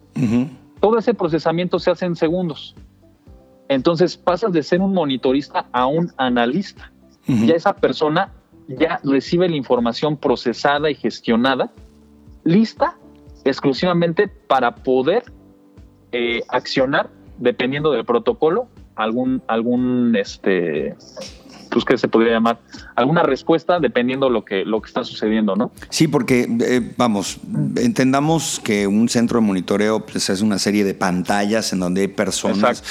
Todo 0.81 0.99
ese 0.99 1.15
procesamiento 1.15 1.79
se 1.79 1.91
hace 1.91 2.07
en 2.07 2.17
segundos. 2.17 2.75
Entonces 3.69 4.17
pasas 4.17 4.53
de 4.53 4.63
ser 4.63 4.81
un 4.81 4.93
monitorista 4.93 5.67
a 5.73 5.87
un 5.87 6.13
analista. 6.17 6.91
Ya 7.27 7.55
esa 7.55 7.75
persona 7.75 8.33
ya 8.69 9.01
recibe 9.03 9.49
la 9.49 9.57
información 9.57 10.17
procesada 10.17 10.91
y 10.91 10.95
gestionada, 10.95 11.71
lista 12.45 12.97
exclusivamente 13.45 14.29
para 14.29 14.75
poder 14.75 15.25
eh, 16.13 16.43
accionar 16.49 17.11
dependiendo 17.39 17.93
del 17.93 18.05
protocolo 18.05 18.69
algún 18.97 19.43
algún 19.49 20.17
este 20.17 20.95
pues 21.75 21.85
que 21.85 21.99
se 21.99 22.07
podría 22.07 22.35
llamar 22.35 22.61
alguna 22.95 23.25
respuesta 23.25 23.81
dependiendo 23.81 24.31
lo 24.31 24.45
que 24.45 24.65
lo 24.65 24.81
que 24.81 24.87
está 24.87 25.03
sucediendo, 25.03 25.57
¿no? 25.57 25.73
Sí, 25.91 26.07
porque 26.07 26.49
eh, 26.61 26.93
vamos, 26.97 27.41
entendamos 27.77 28.61
que 28.63 28.87
un 28.87 29.09
centro 29.09 29.41
de 29.41 29.47
monitoreo 29.47 30.07
pues, 30.07 30.31
es 30.31 30.41
una 30.41 30.59
serie 30.61 30.85
de 30.85 30.95
pantallas 30.95 31.73
en 31.73 31.81
donde 31.81 32.03
hay 32.03 32.09
personas 32.09 32.85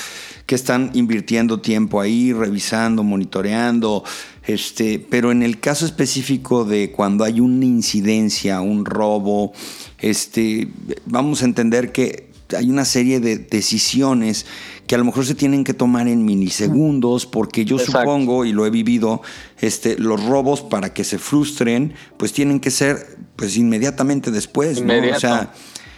que 0.46 0.56
están 0.56 0.92
invirtiendo 0.94 1.62
tiempo 1.62 2.02
ahí, 2.02 2.34
revisando, 2.34 3.04
monitoreando, 3.04 4.04
este, 4.46 5.00
pero 5.00 5.32
en 5.32 5.42
el 5.42 5.62
caso 5.62 5.86
específico 5.86 6.66
de 6.66 6.92
cuando 6.92 7.24
hay 7.24 7.40
una 7.40 7.64
incidencia, 7.64 8.60
un 8.60 8.84
robo, 8.84 9.54
este, 10.00 10.68
vamos 11.06 11.42
a 11.42 11.46
entender 11.46 11.94
que 11.94 12.33
hay 12.56 12.70
una 12.70 12.86
serie 12.86 13.20
de 13.20 13.38
decisiones 13.38 14.46
que 14.88 14.96
a 14.96 14.98
lo 14.98 15.06
mejor 15.06 15.26
se 15.26 15.36
tienen 15.36 15.64
que 15.64 15.74
tomar 15.74 16.08
en 16.08 16.26
milisegundos, 16.26 17.26
porque 17.26 17.66
yo 17.66 17.80
supongo, 17.80 18.46
y 18.46 18.52
lo 18.52 18.66
he 18.66 18.70
vivido, 18.70 19.22
este, 19.60 19.98
los 19.98 20.24
robos 20.26 20.62
para 20.62 20.94
que 20.94 21.04
se 21.04 21.18
frustren, 21.18 21.94
pues 22.18 22.34
tienen 22.34 22.60
que 22.60 22.72
ser 22.72 23.18
pues 23.36 23.58
inmediatamente 23.58 24.32
después, 24.32 24.82
¿no? 24.82 24.94
O 25.16 25.20
sea, 25.20 25.54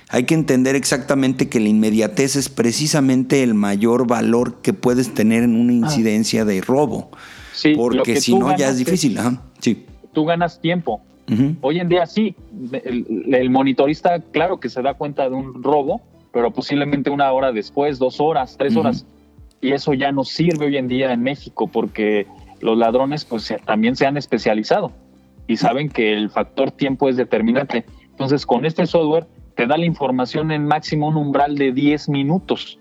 hay 0.10 0.24
que 0.24 0.36
entender 0.36 0.76
exactamente 0.76 1.50
que 1.50 1.60
la 1.60 1.70
inmediatez 1.70 2.36
es 2.36 2.50
precisamente 2.50 3.44
el 3.44 3.54
mayor 3.54 4.08
valor 4.08 4.62
que 4.62 4.74
puedes 4.74 5.14
tener 5.14 5.44
en 5.44 5.56
una 5.56 5.74
ah. 5.74 5.90
incidencia 5.90 6.46
de 6.46 6.62
robo. 6.62 7.10
Sí, 7.54 7.74
porque 7.76 8.22
si 8.22 8.38
no 8.38 8.56
ya 8.56 8.70
es 8.70 8.78
difícil. 8.78 9.18
Sí. 9.60 9.86
Tú 10.14 10.26
ganas 10.26 10.62
tiempo. 10.62 11.02
Hoy 11.62 11.80
en 11.80 11.90
día 11.90 12.06
sí, 12.06 12.36
el, 12.84 13.50
monitorista 13.50 14.20
claro 14.20 14.60
que 14.60 14.70
se 14.70 14.82
da 14.84 14.94
cuenta 14.94 15.28
de 15.28 15.36
un 15.36 15.64
robo, 15.64 16.02
pero 16.36 16.52
posiblemente 16.52 17.10
una 17.10 17.32
hora 17.32 17.54
después, 17.54 17.98
dos 17.98 18.20
horas, 18.20 18.58
tres 18.58 18.76
horas. 18.76 19.06
Y 19.62 19.72
eso 19.72 19.94
ya 19.94 20.12
no 20.12 20.26
sirve 20.26 20.66
hoy 20.66 20.76
en 20.76 20.90
día 20.90 21.14
en 21.14 21.24
México 21.24 21.68
porque 21.68 22.28
los 22.60 22.78
ladrones 22.78 23.24
pues 23.24 23.56
también 23.66 23.96
se 23.96 24.06
han 24.06 24.18
especializado 24.18 24.92
y 25.48 25.56
saben 25.56 25.88
que 25.88 26.12
el 26.12 26.30
factor 26.30 26.72
tiempo 26.72 27.08
es 27.08 27.16
determinante. 27.16 27.86
Entonces 28.12 28.46
con 28.46 28.66
este 28.66 28.86
software 28.86 29.28
te 29.56 29.66
da 29.66 29.78
la 29.78 29.86
información 29.86 30.52
en 30.52 30.66
máximo 30.66 31.08
un 31.08 31.16
umbral 31.16 31.56
de 31.56 31.72
10 31.72 32.10
minutos. 32.10 32.80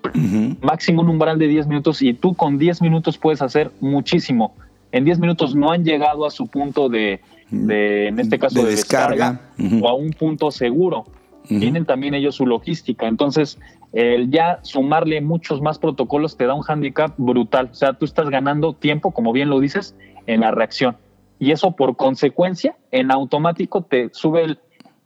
Máximo 0.61 1.03
un 1.03 1.11
umbral 1.11 1.39
de 1.39 1.47
10 1.47 1.69
minutos 1.69 2.03
y 2.03 2.13
tú 2.13 2.35
con 2.35 2.59
10 2.59 2.83
minutos 2.83 3.19
puedes 3.19 3.41
hacer 3.41 3.71
muchísimo. 3.79 4.57
En 4.91 5.05
10 5.05 5.21
minutos 5.21 5.55
no 5.55 5.71
han 5.71 5.85
llegado 5.85 6.27
a 6.27 6.33
su 6.33 6.49
punto 6.49 6.89
de, 6.89 7.21
en 7.53 8.19
este 8.19 8.37
caso, 8.37 8.65
de, 8.65 8.71
descarga, 8.73 9.43
o 9.81 9.89
a 9.89 9.95
un 9.95 10.11
punto 10.11 10.51
seguro 10.51 11.05
tienen 11.47 11.85
también 11.85 12.15
ellos 12.15 12.37
su 12.37 12.47
logística. 12.47 13.07
Entonces, 13.07 13.59
el 13.93 14.31
ya 14.31 14.61
sumarle 14.63 15.21
muchos 15.21 15.61
más 15.61 15.79
protocolos 15.79 16.37
te 16.37 16.47
da 16.47 16.55
un 16.55 16.65
handicap 16.67 17.15
brutal. 17.17 17.69
O 17.71 17.75
sea, 17.75 17.93
tú 17.95 18.05
estás 18.05 18.29
ganando 18.31 18.73
tiempo, 18.73 19.13
como 19.13 19.33
bien 19.33 19.51
lo 19.51 19.61
dices, 19.61 19.95
en 20.27 20.41
la 20.41 20.51
reacción. 20.51 20.97
Y 21.39 21.51
eso 21.51 21.73
por 21.73 21.97
consecuencia, 21.97 22.77
en 22.91 23.11
automático 23.11 23.83
te 23.83 24.11
sube 24.13 24.59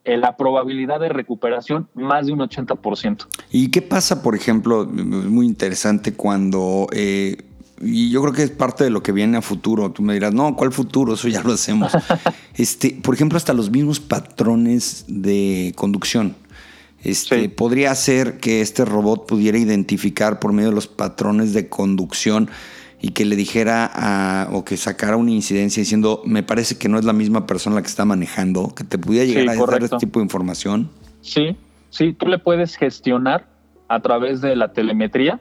la 0.04 0.37
probabilidad 0.37 1.00
de 1.00 1.11
recuperación 1.11 1.88
más 1.95 2.26
de 2.26 2.33
un 2.33 2.38
80%. 2.38 3.26
¿Y 3.50 3.71
qué 3.71 3.83
pasa, 3.83 4.23
por 4.23 4.35
ejemplo, 4.35 4.87
muy 4.87 5.47
interesante 5.47 6.14
cuando... 6.14 6.87
Eh, 6.92 7.37
y 7.80 8.11
yo 8.11 8.20
creo 8.23 8.32
que 8.32 8.42
es 8.42 8.50
parte 8.50 8.85
de 8.85 8.90
lo 8.90 9.02
que 9.02 9.12
viene 9.12 9.37
a 9.37 9.42
futuro. 9.42 9.90
Tú 9.90 10.02
me 10.02 10.14
dirás, 10.14 10.35
no, 10.35 10.56
¿cuál 10.56 10.73
futuro? 10.73 11.14
Eso 11.14 11.28
ya 11.28 11.42
lo 11.42 11.52
hacemos. 11.52 11.92
este, 12.54 12.99
por 13.02 13.14
ejemplo, 13.14 13.37
hasta 13.37 13.52
los 13.52 13.70
mismos 13.70 14.00
patrones 14.00 15.04
de 15.08 15.73
conducción. 15.76 16.35
Este, 17.02 17.49
Podría 17.49 17.94
ser 17.94 18.38
que 18.38 18.61
este 18.61 18.85
robot 18.85 19.26
pudiera 19.26 19.56
identificar 19.56 20.40
por 20.40 20.52
medio 20.52 20.70
de 20.70 20.75
los 20.75 20.88
patrones 20.88 21.52
de 21.52 21.68
conducción 21.68 22.50
y 23.00 23.11
que 23.11 23.25
le 23.25 23.37
dijera 23.37 23.88
a, 23.92 24.49
o 24.52 24.64
que 24.64 24.76
sacara 24.76 25.16
una 25.16 25.30
incidencia 25.30 25.80
diciendo, 25.80 26.23
me 26.25 26.42
parece 26.42 26.76
que 26.76 26.88
no 26.88 26.99
es 26.99 27.04
la 27.04 27.12
misma 27.12 27.47
persona 27.47 27.76
la 27.76 27.82
que 27.82 27.88
está 27.88 28.04
manejando, 28.04 28.75
que 28.75 28.82
te 28.82 28.99
pudiera 28.99 29.25
llegar 29.25 29.56
a 29.56 29.66
dar 29.70 29.85
este 29.85 29.99
tipo 29.99 30.18
de 30.18 30.25
información. 30.25 30.90
Sí, 31.20 31.56
sí, 31.90 32.12
tú 32.12 32.26
le 32.26 32.38
puedes 32.38 32.76
gestionar 32.76 33.47
a 33.87 34.00
través 34.00 34.40
de 34.40 34.56
la 34.56 34.73
telemetría 34.73 35.40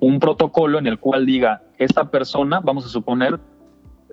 un 0.00 0.20
protocolo 0.20 0.78
en 0.78 0.86
el 0.86 0.98
cual 0.98 1.26
diga, 1.26 1.62
esta 1.78 2.10
persona, 2.10 2.60
vamos 2.60 2.86
a 2.86 2.88
suponer, 2.88 3.38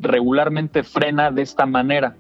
regularmente 0.02 0.84
frena 0.84 1.30
de 1.30 1.42
esta 1.42 1.66
manera 1.66 2.16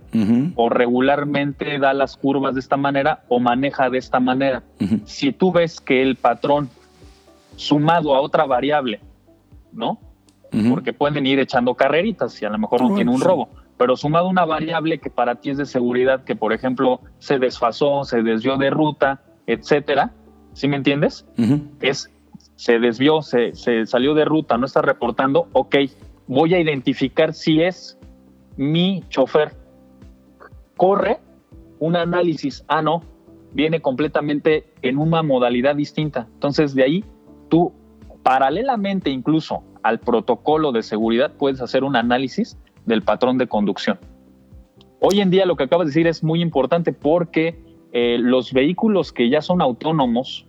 o 0.55 0.69
regularmente 0.69 1.79
da 1.79 1.93
las 1.93 2.17
curvas 2.17 2.53
de 2.53 2.59
esta 2.59 2.77
manera 2.77 3.24
o 3.29 3.39
maneja 3.39 3.89
de 3.89 3.98
esta 3.98 4.19
manera. 4.19 4.63
Si 5.05 5.31
tú 5.31 5.51
ves 5.51 5.79
que 5.79 6.01
el 6.01 6.15
patrón 6.15 6.69
sumado 7.55 8.15
a 8.15 8.21
otra 8.21 8.45
variable, 8.45 9.00
¿no? 9.71 10.00
Porque 10.69 10.93
pueden 10.93 11.25
ir 11.25 11.39
echando 11.39 11.75
carreritas 11.75 12.41
y 12.41 12.45
a 12.45 12.50
lo 12.50 12.57
mejor 12.57 12.81
no 12.81 12.95
tiene 12.95 13.12
un 13.12 13.21
robo, 13.21 13.50
pero 13.77 13.95
sumado 13.95 14.27
a 14.27 14.29
una 14.29 14.45
variable 14.45 15.00
que 15.00 15.09
para 15.09 15.36
ti 15.36 15.51
es 15.51 15.57
de 15.57 15.65
seguridad, 15.65 16.24
que 16.24 16.36
por 16.36 16.51
ejemplo 16.51 17.01
se 17.19 17.39
desfasó, 17.39 18.03
se 18.03 18.24
desvió 18.24 18.57
de 18.57 18.69
ruta, 18.69 19.21
etcétera, 19.48 20.12
¿sí 20.53 20.67
me 20.67 20.75
entiendes? 20.75 21.25
Es 21.79 22.09
se 22.59 22.77
desvió, 22.77 23.21
se, 23.21 23.53
salió 23.85 24.13
de 24.13 24.25
ruta, 24.25 24.57
no 24.57 24.65
está 24.65 24.81
reportando, 24.81 25.47
ok, 25.53 25.77
voy 26.27 26.53
a 26.55 26.59
identificar 26.59 27.33
si 27.33 27.61
es 27.61 27.97
mi 28.57 29.01
chofer. 29.07 29.55
Corre 30.75 31.19
un 31.79 31.95
análisis, 31.95 32.65
ah, 32.67 32.81
no, 32.81 33.01
viene 33.53 33.79
completamente 33.79 34.73
en 34.81 34.97
una 34.97 35.23
modalidad 35.23 35.77
distinta. 35.77 36.27
Entonces, 36.33 36.75
de 36.75 36.83
ahí 36.83 37.05
tú, 37.47 37.71
paralelamente 38.23 39.09
incluso 39.09 39.63
al 39.81 40.01
protocolo 40.01 40.73
de 40.73 40.83
seguridad, 40.83 41.31
puedes 41.37 41.61
hacer 41.61 41.85
un 41.85 41.95
análisis 41.95 42.57
del 42.85 43.03
patrón 43.03 43.37
de 43.37 43.47
conducción. 43.47 43.99
Hoy 44.99 45.21
en 45.21 45.29
día 45.29 45.45
lo 45.45 45.55
que 45.55 45.63
acabas 45.63 45.85
de 45.85 45.91
decir 45.91 46.07
es 46.07 46.25
muy 46.25 46.41
importante 46.41 46.91
porque 46.91 47.63
eh, 47.93 48.17
los 48.19 48.51
vehículos 48.51 49.13
que 49.13 49.29
ya 49.29 49.41
son 49.41 49.61
autónomos 49.61 50.45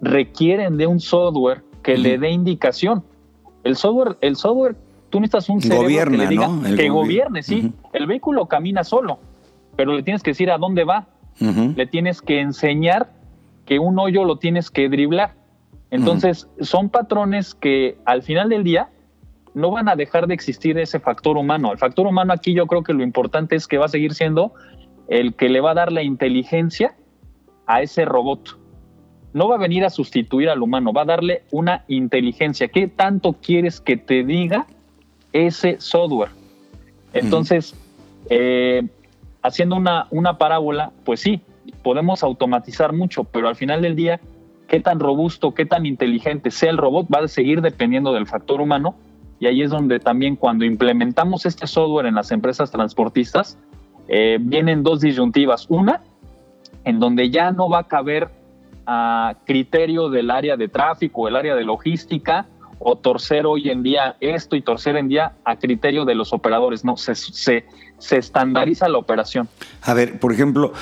requieren 0.00 0.76
de 0.76 0.86
un 0.86 1.00
software 1.00 1.62
que 1.82 1.96
le 1.96 2.18
dé 2.18 2.30
indicación. 2.30 3.04
El 3.64 3.76
software, 3.76 4.16
el 4.20 4.36
software, 4.36 4.76
tú 5.10 5.20
necesitas 5.20 5.48
un 5.48 5.60
cerebro 5.60 6.10
que 6.10 6.16
le 6.16 6.26
diga 6.26 6.48
que 6.76 6.88
gobierne, 6.88 7.42
sí. 7.42 7.72
El 7.92 8.06
vehículo 8.06 8.46
camina 8.46 8.84
solo, 8.84 9.18
pero 9.76 9.94
le 9.94 10.02
tienes 10.02 10.22
que 10.22 10.30
decir 10.30 10.50
a 10.50 10.58
dónde 10.58 10.84
va. 10.84 11.08
Le 11.38 11.86
tienes 11.86 12.20
que 12.20 12.40
enseñar 12.40 13.12
que 13.64 13.78
un 13.78 13.98
hoyo 13.98 14.24
lo 14.24 14.36
tienes 14.36 14.70
que 14.70 14.88
driblar. 14.88 15.34
Entonces, 15.90 16.48
son 16.60 16.90
patrones 16.90 17.54
que 17.54 17.96
al 18.04 18.22
final 18.22 18.50
del 18.50 18.62
día 18.62 18.90
no 19.54 19.70
van 19.70 19.88
a 19.88 19.96
dejar 19.96 20.26
de 20.26 20.34
existir 20.34 20.78
ese 20.78 21.00
factor 21.00 21.36
humano. 21.36 21.72
El 21.72 21.78
factor 21.78 22.06
humano 22.06 22.32
aquí 22.32 22.54
yo 22.54 22.66
creo 22.66 22.82
que 22.82 22.92
lo 22.92 23.02
importante 23.02 23.56
es 23.56 23.66
que 23.66 23.78
va 23.78 23.86
a 23.86 23.88
seguir 23.88 24.14
siendo 24.14 24.52
el 25.08 25.34
que 25.34 25.48
le 25.48 25.60
va 25.60 25.72
a 25.72 25.74
dar 25.74 25.92
la 25.92 26.02
inteligencia 26.02 26.94
a 27.66 27.82
ese 27.82 28.04
robot 28.04 28.59
no 29.32 29.48
va 29.48 29.56
a 29.56 29.58
venir 29.58 29.84
a 29.84 29.90
sustituir 29.90 30.48
al 30.48 30.62
humano, 30.62 30.92
va 30.92 31.02
a 31.02 31.06
darle 31.06 31.42
una 31.50 31.84
inteligencia. 31.88 32.68
¿Qué 32.68 32.88
tanto 32.88 33.34
quieres 33.34 33.80
que 33.80 33.96
te 33.96 34.24
diga 34.24 34.66
ese 35.32 35.80
software? 35.80 36.30
Entonces, 37.12 37.74
eh, 38.28 38.82
haciendo 39.42 39.76
una, 39.76 40.06
una 40.10 40.38
parábola, 40.38 40.92
pues 41.04 41.20
sí, 41.20 41.40
podemos 41.82 42.22
automatizar 42.22 42.92
mucho, 42.92 43.24
pero 43.24 43.48
al 43.48 43.56
final 43.56 43.82
del 43.82 43.96
día, 43.96 44.20
qué 44.68 44.80
tan 44.80 45.00
robusto, 45.00 45.54
qué 45.54 45.66
tan 45.66 45.86
inteligente 45.86 46.50
sea 46.50 46.70
el 46.70 46.78
robot 46.78 47.06
va 47.12 47.24
a 47.24 47.28
seguir 47.28 47.60
dependiendo 47.60 48.12
del 48.12 48.26
factor 48.26 48.60
humano. 48.60 48.94
Y 49.38 49.46
ahí 49.46 49.62
es 49.62 49.70
donde 49.70 50.00
también 50.00 50.36
cuando 50.36 50.64
implementamos 50.64 51.46
este 51.46 51.66
software 51.66 52.06
en 52.06 52.14
las 52.14 52.30
empresas 52.30 52.70
transportistas, 52.70 53.58
eh, 54.08 54.38
vienen 54.40 54.82
dos 54.82 55.00
disyuntivas. 55.00 55.66
Una, 55.70 56.02
en 56.84 56.98
donde 56.98 57.30
ya 57.30 57.50
no 57.50 57.68
va 57.68 57.80
a 57.80 57.84
caber 57.84 58.28
a 58.86 59.36
criterio 59.46 60.08
del 60.08 60.30
área 60.30 60.56
de 60.56 60.68
tráfico, 60.68 61.28
el 61.28 61.36
área 61.36 61.54
de 61.54 61.64
logística 61.64 62.46
o 62.78 62.96
torcer 62.96 63.46
hoy 63.46 63.68
en 63.68 63.82
día 63.82 64.16
esto 64.20 64.56
y 64.56 64.62
torcer 64.62 64.96
en 64.96 65.08
día 65.08 65.34
a 65.44 65.56
criterio 65.56 66.04
de 66.04 66.14
los 66.14 66.32
operadores, 66.32 66.84
no, 66.84 66.96
se, 66.96 67.14
se, 67.14 67.66
se 67.98 68.16
estandariza 68.16 68.88
la 68.88 68.98
operación. 68.98 69.48
A 69.82 69.92
ver, 69.92 70.18
por 70.18 70.32
ejemplo, 70.32 70.72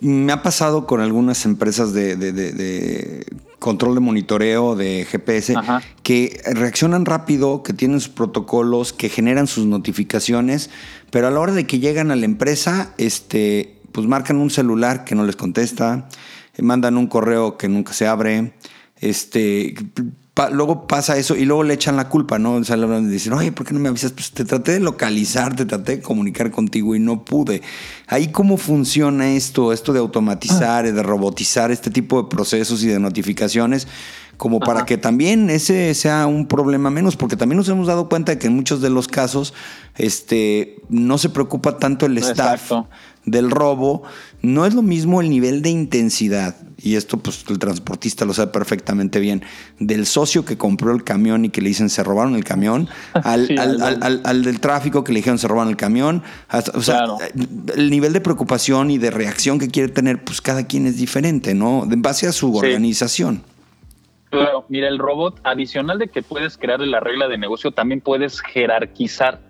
me 0.00 0.32
ha 0.32 0.42
pasado 0.42 0.86
con 0.86 1.00
algunas 1.00 1.44
empresas 1.44 1.92
de, 1.92 3.26
control 3.58 3.94
de 3.94 4.00
monitoreo 4.00 4.74
de 4.74 5.06
GPS 5.08 5.54
que 6.02 6.40
reaccionan 6.54 7.04
rápido, 7.04 7.62
que 7.62 7.74
tienen 7.74 8.00
sus 8.00 8.08
protocolos, 8.08 8.92
que 8.92 9.10
generan 9.10 9.46
sus 9.46 9.66
notificaciones, 9.66 10.70
pero 11.10 11.26
a 11.26 11.30
la 11.30 11.40
hora 11.40 11.52
de 11.52 11.66
que 11.66 11.78
llegan 11.78 12.10
a 12.10 12.16
la 12.16 12.24
empresa, 12.24 12.94
este, 12.96 13.76
pues 13.92 14.06
marcan 14.06 14.38
un 14.38 14.50
celular 14.50 15.04
que 15.04 15.14
no 15.14 15.24
les 15.24 15.36
contesta, 15.36 16.08
mandan 16.62 16.96
un 16.96 17.06
correo 17.06 17.56
que 17.56 17.68
nunca 17.68 17.92
se 17.92 18.06
abre, 18.06 18.54
este, 19.00 19.74
luego 20.52 20.86
pasa 20.86 21.16
eso 21.16 21.36
y 21.36 21.44
luego 21.44 21.64
le 21.64 21.74
echan 21.74 21.96
la 21.96 22.08
culpa, 22.08 22.38
¿no? 22.38 22.54
O 22.54 22.64
sea, 22.64 22.76
le 22.76 23.00
dicen, 23.02 23.32
oye, 23.32 23.52
¿por 23.52 23.66
qué 23.66 23.74
no 23.74 23.80
me 23.80 23.88
avisas? 23.88 24.12
Pues 24.12 24.30
te 24.30 24.44
traté 24.44 24.72
de 24.72 24.80
localizar, 24.80 25.54
te 25.54 25.66
traté 25.66 25.96
de 25.96 26.02
comunicar 26.02 26.50
contigo 26.50 26.94
y 26.94 26.98
no 26.98 27.24
pude. 27.24 27.62
Ahí 28.06 28.28
cómo 28.28 28.56
funciona 28.56 29.32
esto, 29.32 29.72
esto 29.72 29.92
de 29.92 29.98
automatizar, 29.98 30.86
y 30.86 30.92
de 30.92 31.02
robotizar 31.02 31.70
este 31.70 31.90
tipo 31.90 32.22
de 32.22 32.28
procesos 32.28 32.82
y 32.82 32.88
de 32.88 32.98
notificaciones, 32.98 33.86
como 34.40 34.58
para 34.58 34.86
que 34.86 34.96
también 34.96 35.50
ese 35.50 35.92
sea 35.92 36.26
un 36.26 36.46
problema 36.46 36.88
menos, 36.88 37.14
porque 37.14 37.36
también 37.36 37.58
nos 37.58 37.68
hemos 37.68 37.86
dado 37.86 38.08
cuenta 38.08 38.32
de 38.32 38.38
que 38.38 38.46
en 38.46 38.56
muchos 38.56 38.80
de 38.80 38.88
los 38.88 39.06
casos 39.06 39.52
este, 39.98 40.76
no 40.88 41.18
se 41.18 41.28
preocupa 41.28 41.76
tanto 41.76 42.06
el 42.06 42.16
staff 42.16 42.72
del 43.26 43.50
robo, 43.50 44.02
no 44.40 44.64
es 44.64 44.72
lo 44.72 44.80
mismo 44.80 45.20
el 45.20 45.28
nivel 45.28 45.60
de 45.60 45.68
intensidad 45.68 46.56
y 46.82 46.94
esto 46.94 47.18
pues 47.18 47.44
el 47.50 47.58
transportista 47.58 48.24
lo 48.24 48.32
sabe 48.32 48.50
perfectamente 48.50 49.20
bien, 49.20 49.42
del 49.78 50.06
socio 50.06 50.46
que 50.46 50.56
compró 50.56 50.94
el 50.94 51.04
camión 51.04 51.44
y 51.44 51.50
que 51.50 51.60
le 51.60 51.68
dicen 51.68 51.90
se 51.90 52.02
robaron 52.02 52.34
el 52.34 52.44
camión, 52.44 52.88
al, 53.12 54.22
al, 54.24 54.42
del 54.42 54.58
tráfico 54.58 55.04
que 55.04 55.12
le 55.12 55.18
dijeron 55.18 55.38
se 55.38 55.48
robaron 55.48 55.68
el 55.68 55.76
camión, 55.76 56.22
o 56.72 56.80
sea, 56.80 57.02
el 57.76 57.90
nivel 57.90 58.14
de 58.14 58.22
preocupación 58.22 58.90
y 58.90 58.96
de 58.96 59.10
reacción 59.10 59.58
que 59.58 59.68
quiere 59.68 59.92
tener, 59.92 60.24
pues 60.24 60.40
cada 60.40 60.66
quien 60.66 60.86
es 60.86 60.96
diferente, 60.96 61.54
¿no? 61.54 61.84
En 61.84 62.00
base 62.00 62.26
a 62.26 62.32
su 62.32 62.56
organización. 62.56 63.42
Claro, 64.30 64.64
mira, 64.68 64.88
el 64.88 64.98
robot, 64.98 65.40
adicional 65.42 65.98
de 65.98 66.08
que 66.08 66.22
puedes 66.22 66.56
crear 66.56 66.80
la 66.80 67.00
regla 67.00 67.28
de 67.28 67.36
negocio, 67.36 67.72
también 67.72 68.00
puedes 68.00 68.40
jerarquizar 68.40 69.40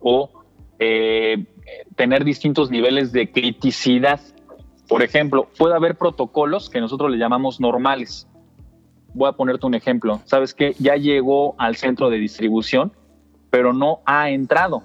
o 0.00 0.30
eh, 0.78 1.44
tener 1.96 2.24
distintos 2.24 2.70
niveles 2.70 3.10
de 3.12 3.30
criticidad 3.32 4.20
por 4.88 5.02
ejemplo, 5.02 5.48
puede 5.58 5.74
haber 5.74 5.96
protocolos 5.96 6.70
que 6.70 6.80
nosotros 6.80 7.10
le 7.10 7.18
llamamos 7.18 7.60
normales. 7.60 8.26
Voy 9.14 9.28
a 9.28 9.32
ponerte 9.32 9.66
un 9.66 9.74
ejemplo. 9.74 10.20
Sabes 10.26 10.54
que 10.54 10.76
ya 10.78 10.96
llegó 10.96 11.54
al 11.58 11.76
centro 11.76 12.10
de 12.10 12.18
distribución, 12.18 12.92
pero 13.50 13.72
no 13.72 14.00
ha 14.04 14.30
entrado. 14.30 14.82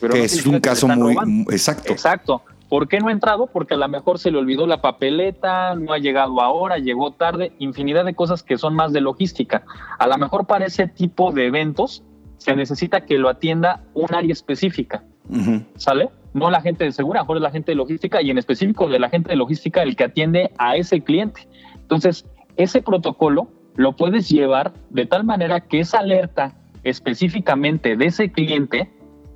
Pero 0.00 0.14
es 0.14 0.46
un 0.46 0.60
caso 0.60 0.88
muy 0.88 1.16
exacto. 1.50 1.92
Exacto. 1.92 2.42
¿Por 2.72 2.88
qué 2.88 3.00
no 3.00 3.08
ha 3.08 3.12
entrado? 3.12 3.48
Porque 3.48 3.74
a 3.74 3.76
lo 3.76 3.86
mejor 3.86 4.18
se 4.18 4.30
le 4.30 4.38
olvidó 4.38 4.66
la 4.66 4.80
papeleta, 4.80 5.74
no 5.74 5.92
ha 5.92 5.98
llegado 5.98 6.40
ahora, 6.40 6.78
llegó 6.78 7.10
tarde, 7.12 7.52
infinidad 7.58 8.06
de 8.06 8.14
cosas 8.14 8.42
que 8.42 8.56
son 8.56 8.74
más 8.74 8.94
de 8.94 9.02
logística. 9.02 9.66
A 9.98 10.06
lo 10.06 10.16
mejor 10.16 10.46
para 10.46 10.64
ese 10.64 10.88
tipo 10.88 11.32
de 11.32 11.48
eventos 11.48 12.02
se 12.38 12.56
necesita 12.56 13.02
que 13.02 13.18
lo 13.18 13.28
atienda 13.28 13.84
un 13.92 14.14
área 14.14 14.32
específica. 14.32 15.04
¿Sale? 15.76 16.08
no 16.32 16.50
la 16.50 16.62
gente 16.62 16.84
de 16.84 16.92
segura, 16.92 17.20
mejor 17.20 17.36
es 17.36 17.42
la 17.42 17.50
gente 17.50 17.72
de 17.72 17.76
logística 17.76 18.22
y 18.22 18.30
en 18.30 18.38
específico 18.38 18.88
de 18.88 18.98
la 18.98 19.10
gente 19.10 19.28
de 19.28 19.36
logística 19.36 19.82
el 19.82 19.94
que 19.94 20.04
atiende 20.04 20.50
a 20.56 20.76
ese 20.76 21.02
cliente. 21.02 21.46
Entonces, 21.74 22.24
ese 22.56 22.80
protocolo 22.80 23.48
lo 23.76 23.96
puedes 23.96 24.30
llevar 24.30 24.72
de 24.88 25.04
tal 25.04 25.24
manera 25.24 25.60
que 25.60 25.80
esa 25.80 25.98
alerta 25.98 26.54
específicamente 26.84 27.98
de 27.98 28.06
ese 28.06 28.32
cliente 28.32 28.90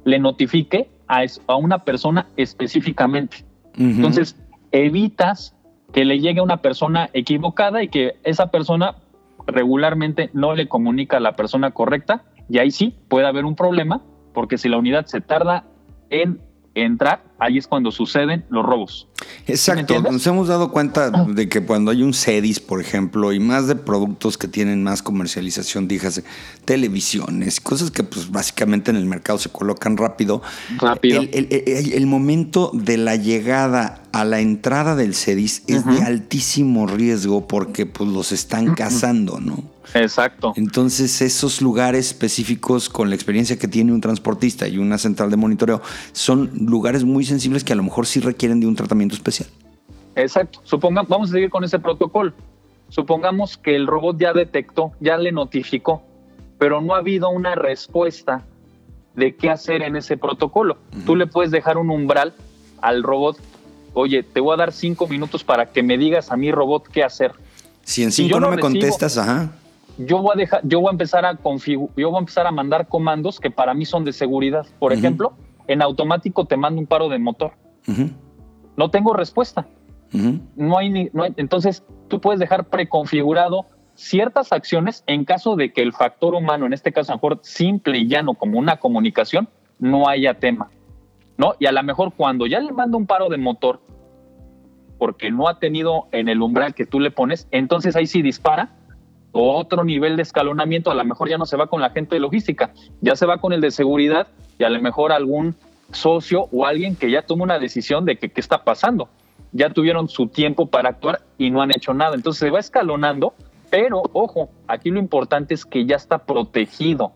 le 0.06 0.20
notifique 0.20 0.88
a, 1.08 1.24
a 1.46 1.56
una 1.56 1.84
persona 1.84 2.26
específicamente. 2.36 3.44
Entonces, 3.78 4.36
evitas 4.72 5.54
que 5.92 6.04
le 6.04 6.18
llegue 6.18 6.40
a 6.40 6.42
una 6.42 6.62
persona 6.62 7.10
equivocada 7.12 7.82
y 7.82 7.88
que 7.88 8.14
esa 8.24 8.50
persona 8.50 8.96
regularmente 9.46 10.30
no 10.32 10.54
le 10.54 10.68
comunica 10.68 11.18
a 11.18 11.20
la 11.20 11.36
persona 11.36 11.70
correcta 11.70 12.24
y 12.48 12.58
ahí 12.58 12.70
sí 12.70 12.94
puede 13.08 13.26
haber 13.26 13.44
un 13.44 13.54
problema 13.54 14.02
porque 14.34 14.58
si 14.58 14.68
la 14.68 14.78
unidad 14.78 15.06
se 15.06 15.20
tarda 15.20 15.64
en 16.10 16.40
entrar, 16.74 17.22
ahí 17.38 17.58
es 17.58 17.66
cuando 17.66 17.90
suceden 17.90 18.44
los 18.50 18.64
robos. 18.64 19.08
Exacto, 19.46 20.02
nos 20.02 20.26
hemos 20.26 20.48
dado 20.48 20.70
cuenta 20.70 21.10
ah. 21.12 21.26
de 21.28 21.48
que 21.48 21.64
cuando 21.64 21.90
hay 21.90 22.02
un 22.02 22.14
CEDIS, 22.14 22.60
por 22.60 22.80
ejemplo, 22.80 23.32
y 23.32 23.40
más 23.40 23.66
de 23.68 23.76
productos 23.76 24.38
que 24.38 24.48
tienen 24.48 24.82
más 24.82 25.02
comercialización, 25.02 25.88
dígase, 25.88 26.24
televisiones, 26.64 27.60
cosas 27.60 27.90
que 27.90 28.02
pues 28.02 28.30
básicamente 28.30 28.90
en 28.90 28.96
el 28.96 29.06
mercado 29.06 29.38
se 29.38 29.48
colocan 29.48 29.96
rápido. 29.96 30.42
Rápido. 30.78 31.22
El, 31.32 32.06
momento 32.06 32.70
de 32.72 32.96
la 32.96 33.16
llegada 33.16 34.02
a 34.12 34.24
la 34.24 34.40
entrada 34.40 34.96
del 34.96 35.14
CEDIS 35.14 35.64
es 35.66 35.84
de 35.84 36.02
altísimo 36.02 36.86
riesgo 36.86 37.46
porque 37.46 37.86
pues 37.86 38.08
los 38.08 38.32
están 38.32 38.74
cazando, 38.74 39.40
¿no? 39.40 39.76
Exacto. 39.94 40.52
Entonces, 40.56 41.22
esos 41.22 41.60
lugares 41.60 42.06
específicos 42.06 42.88
con 42.88 43.08
la 43.08 43.14
experiencia 43.14 43.58
que 43.58 43.68
tiene 43.68 43.92
un 43.92 44.00
transportista 44.00 44.66
y 44.68 44.78
una 44.78 44.98
central 44.98 45.30
de 45.30 45.36
monitoreo 45.36 45.82
son 46.12 46.50
lugares 46.54 47.04
muy 47.04 47.24
sensibles 47.24 47.64
que 47.64 47.72
a 47.72 47.76
lo 47.76 47.82
mejor 47.82 48.06
sí 48.06 48.20
requieren 48.20 48.60
de 48.60 48.66
un 48.66 48.74
tratamiento 48.74 49.15
especial. 49.16 49.48
Exacto. 50.14 50.60
Supongamos, 50.64 51.08
vamos 51.08 51.30
a 51.30 51.32
seguir 51.32 51.50
con 51.50 51.64
ese 51.64 51.78
protocolo. 51.78 52.32
Supongamos 52.88 53.56
que 53.56 53.74
el 53.74 53.86
robot 53.86 54.18
ya 54.18 54.32
detectó, 54.32 54.92
ya 55.00 55.16
le 55.16 55.32
notificó, 55.32 56.02
pero 56.58 56.80
no 56.80 56.94
ha 56.94 56.98
habido 56.98 57.28
una 57.30 57.54
respuesta 57.54 58.44
de 59.14 59.34
qué 59.34 59.50
hacer 59.50 59.82
en 59.82 59.96
ese 59.96 60.16
protocolo. 60.16 60.78
Tú 61.04 61.16
le 61.16 61.26
puedes 61.26 61.50
dejar 61.50 61.78
un 61.78 61.90
umbral 61.90 62.34
al 62.80 63.02
robot. 63.02 63.38
Oye, 63.94 64.22
te 64.22 64.40
voy 64.40 64.54
a 64.54 64.56
dar 64.56 64.72
cinco 64.72 65.06
minutos 65.08 65.42
para 65.42 65.66
que 65.66 65.82
me 65.82 65.98
digas 65.98 66.30
a 66.30 66.36
mi 66.36 66.52
robot 66.52 66.86
qué 66.88 67.02
hacer. 67.02 67.32
Si 67.82 68.02
en 68.02 68.12
cinco 68.12 68.38
no, 68.38 68.50
me 68.50 68.58
contestas, 68.58 69.18
ajá 69.18 69.52
yo 69.98 70.18
voy 70.18 70.32
a 70.34 70.36
dejar, 70.36 70.60
yo 70.64 70.80
voy 70.80 70.88
a 70.88 70.92
empezar 70.92 71.24
a 71.24 71.32
yo 71.32 72.10
voy 72.10 72.14
a 72.14 72.18
empezar 72.18 72.46
a 72.46 72.50
mandar 72.50 72.88
comandos 72.88 73.40
que 73.40 73.50
para 73.50 73.74
mí 73.74 73.86
son 73.86 74.04
de 74.04 74.12
seguridad. 74.12 74.66
Por 74.78 74.92
ejemplo, 74.92 75.32
en 75.66 75.82
automático 75.82 76.44
te 76.44 76.56
mando 76.56 76.80
un 76.80 76.86
paro 76.86 77.08
de 77.08 77.18
motor. 77.18 77.52
No 78.76 78.90
tengo 78.90 79.14
respuesta. 79.14 79.66
no, 80.12 80.78
hay 80.78 80.90
ni, 80.90 81.10
entonces, 81.36 81.84
tú 82.08 82.20
puedes 82.20 82.40
dejar 82.40 82.66
preconfigurado 82.66 83.66
ciertas 83.94 84.52
acciones 84.52 85.02
en 85.06 85.24
caso 85.24 85.56
de 85.56 85.72
que 85.72 85.82
el 85.82 85.92
factor 85.92 86.34
humano, 86.34 86.66
en 86.66 86.72
este 86.72 86.92
caso, 86.92 87.12
a 87.12 87.14
lo 87.14 87.18
mejor 87.18 87.40
simple 87.42 87.98
y 87.98 88.08
llano 88.08 88.34
como 88.34 88.58
una 88.58 88.76
comunicación, 88.76 89.48
no 89.78 90.08
haya 90.08 90.34
tema. 90.34 90.70
¿no? 91.38 91.54
Y 91.58 91.66
a 91.66 91.72
lo 91.72 91.82
mejor 91.82 92.12
cuando 92.14 92.46
ya 92.46 92.60
le 92.60 92.72
mando 92.72 92.96
un 92.96 93.06
paro 93.06 93.28
de 93.28 93.38
motor, 93.38 93.80
porque 94.98 95.30
no 95.30 95.48
ha 95.48 95.58
tenido 95.58 96.08
en 96.12 96.28
el 96.28 96.40
umbral 96.40 96.74
que 96.74 96.86
tú 96.86 97.00
le 97.00 97.10
pones, 97.10 97.48
entonces 97.50 97.96
ahí 97.96 98.06
sí 98.06 98.22
dispara 98.22 98.70
otro 99.32 99.84
nivel 99.84 100.16
de 100.16 100.22
escalonamiento, 100.22 100.90
a 100.90 100.94
lo 100.94 101.04
mejor 101.04 101.28
ya 101.28 101.36
no 101.36 101.44
se 101.44 101.56
va 101.56 101.66
con 101.66 101.80
la 101.80 101.90
gente 101.90 102.16
de 102.16 102.20
logística, 102.20 102.72
ya 103.02 103.16
se 103.16 103.26
va 103.26 103.38
con 103.38 103.52
el 103.52 103.60
de 103.60 103.70
seguridad 103.70 104.28
y 104.58 104.64
a 104.64 104.70
lo 104.70 104.80
mejor 104.80 105.12
algún 105.12 105.54
socio 105.92 106.48
o 106.52 106.66
alguien 106.66 106.96
que 106.96 107.10
ya 107.10 107.22
toma 107.22 107.44
una 107.44 107.58
decisión 107.58 108.04
de 108.04 108.16
que 108.16 108.30
qué 108.30 108.40
está 108.40 108.64
pasando. 108.64 109.08
Ya 109.52 109.70
tuvieron 109.70 110.08
su 110.08 110.28
tiempo 110.28 110.66
para 110.66 110.90
actuar 110.90 111.22
y 111.38 111.50
no 111.50 111.62
han 111.62 111.70
hecho 111.70 111.94
nada. 111.94 112.14
Entonces 112.14 112.40
se 112.40 112.50
va 112.50 112.60
escalonando, 112.60 113.34
pero 113.70 114.02
ojo, 114.12 114.50
aquí 114.68 114.90
lo 114.90 114.98
importante 114.98 115.54
es 115.54 115.64
que 115.64 115.86
ya 115.86 115.96
está 115.96 116.18
protegido. 116.18 117.12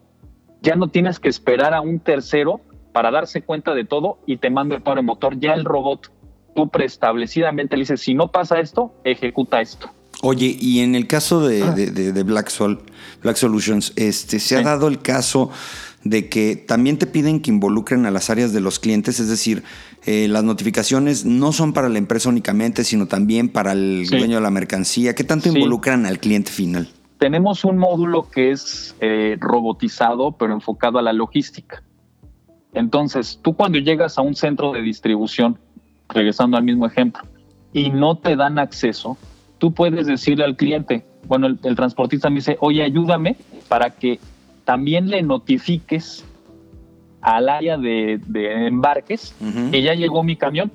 Ya 0.62 0.76
no 0.76 0.88
tienes 0.88 1.18
que 1.18 1.28
esperar 1.28 1.74
a 1.74 1.80
un 1.80 2.00
tercero 2.00 2.61
para 2.92 3.11
darse 3.11 3.42
cuenta 3.42 3.74
de 3.74 3.85
todo 3.85 4.18
y 4.26 4.37
te 4.37 4.50
manda 4.50 4.76
el 4.76 4.83
paro 4.83 5.02
motor. 5.02 5.38
Ya 5.38 5.54
el 5.54 5.64
robot, 5.64 6.11
tú 6.54 6.68
preestablecidamente 6.68 7.76
le 7.76 7.83
dices, 7.83 8.00
si 8.00 8.14
no 8.14 8.30
pasa 8.30 8.61
esto, 8.61 8.94
ejecuta 9.04 9.61
esto. 9.61 9.90
Oye, 10.22 10.54
y 10.59 10.80
en 10.80 10.94
el 10.94 11.06
caso 11.06 11.46
de, 11.46 11.62
ah. 11.62 12.22
Black, 12.24 12.48
Sol, 12.48 12.83
Black 13.22 13.37
Solutions, 13.37 13.94
este, 13.96 14.38
se 14.38 14.56
ha 14.56 14.62
dado 14.62 14.88
el 14.88 15.00
caso 15.00 15.50
de 16.04 16.28
que 16.28 16.56
también 16.56 16.98
te 16.98 17.06
piden 17.06 17.40
que 17.40 17.50
involucren 17.50 18.06
a 18.06 18.10
las 18.10 18.30
áreas 18.30 18.52
de 18.52 18.60
los 18.60 18.78
clientes, 18.78 19.20
es 19.20 19.28
decir, 19.28 19.62
eh, 20.06 20.28
las 20.28 20.44
notificaciones 20.44 21.24
no 21.24 21.52
son 21.52 21.72
para 21.72 21.88
la 21.88 21.98
empresa 21.98 22.28
únicamente, 22.28 22.84
sino 22.84 23.06
también 23.06 23.48
para 23.48 23.72
el 23.72 24.06
dueño 24.06 24.36
de 24.36 24.42
la 24.42 24.50
mercancía. 24.50 25.14
¿Qué 25.14 25.24
tanto 25.24 25.48
involucran 25.48 26.06
al 26.06 26.18
cliente 26.18 26.50
final? 26.50 26.88
Tenemos 27.18 27.64
un 27.64 27.76
módulo 27.76 28.30
que 28.30 28.50
es 28.50 28.96
eh, 29.00 29.36
robotizado, 29.38 30.32
pero 30.32 30.54
enfocado 30.54 30.98
a 30.98 31.02
la 31.02 31.12
logística. 31.12 31.82
Entonces, 32.72 33.38
tú 33.42 33.54
cuando 33.54 33.78
llegas 33.78 34.16
a 34.16 34.22
un 34.22 34.34
centro 34.34 34.72
de 34.72 34.80
distribución, 34.80 35.58
regresando 36.08 36.56
al 36.56 36.64
mismo 36.64 36.86
ejemplo, 36.86 37.22
y 37.72 37.90
no 37.90 38.16
te 38.16 38.36
dan 38.36 38.58
acceso, 38.58 39.18
tú 39.58 39.74
puedes 39.74 40.06
decirle 40.06 40.44
al 40.44 40.56
cliente, 40.56 41.04
bueno, 41.26 41.46
el, 41.46 41.76
transportista 41.76 42.30
me 42.30 42.36
dice, 42.36 42.56
oye, 42.60 42.82
ayúdame 42.82 43.36
para 43.68 43.90
que 43.90 44.18
también 44.70 45.11
le 45.11 45.20
notifiques 45.22 46.24
al 47.22 47.48
área 47.48 47.76
de, 47.76 48.20
embarques 48.68 49.35
que 49.72 49.83
ya 49.83 49.94
llegó 49.94 50.22
mi 50.22 50.37
camión. 50.37 50.70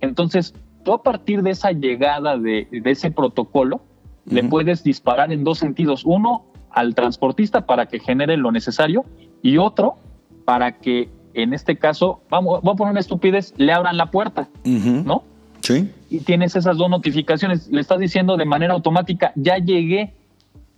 Entonces, 0.00 0.54
tú 0.84 0.92
a 0.92 1.02
partir 1.02 1.42
de 1.42 1.50
esa 1.50 1.72
llegada 1.72 2.38
de, 2.38 2.68
ese 2.84 3.10
protocolo, 3.10 3.80
le 4.24 4.44
puedes 4.44 4.84
disparar 4.84 5.32
en 5.32 5.42
dos 5.42 5.58
sentidos. 5.58 6.04
Uno, 6.04 6.44
al 6.70 6.94
transportista 6.94 7.66
para 7.66 7.86
que 7.86 7.98
genere 7.98 8.36
lo 8.36 8.52
necesario 8.52 9.04
y 9.42 9.58
otro 9.58 9.96
para 10.44 10.78
que 10.78 11.08
en 11.34 11.54
este 11.54 11.78
caso, 11.78 12.20
vamos, 12.30 12.62
voy 12.62 12.72
a 12.72 12.76
poner 12.76 12.92
una 12.92 13.00
estupidez, 13.00 13.52
le 13.56 13.72
abran 13.72 13.96
la 13.96 14.12
puerta, 14.12 14.48
¿no? 14.64 15.24
Sí. 15.60 15.90
Y 16.08 16.20
tienes 16.20 16.54
esas 16.54 16.76
dos 16.76 16.88
notificaciones, 16.88 17.66
le 17.66 17.80
estás 17.80 17.98
diciendo 17.98 18.36
de 18.36 18.44
manera 18.44 18.74
automática, 18.74 19.32
ya 19.34 19.58
llegué 19.58 20.14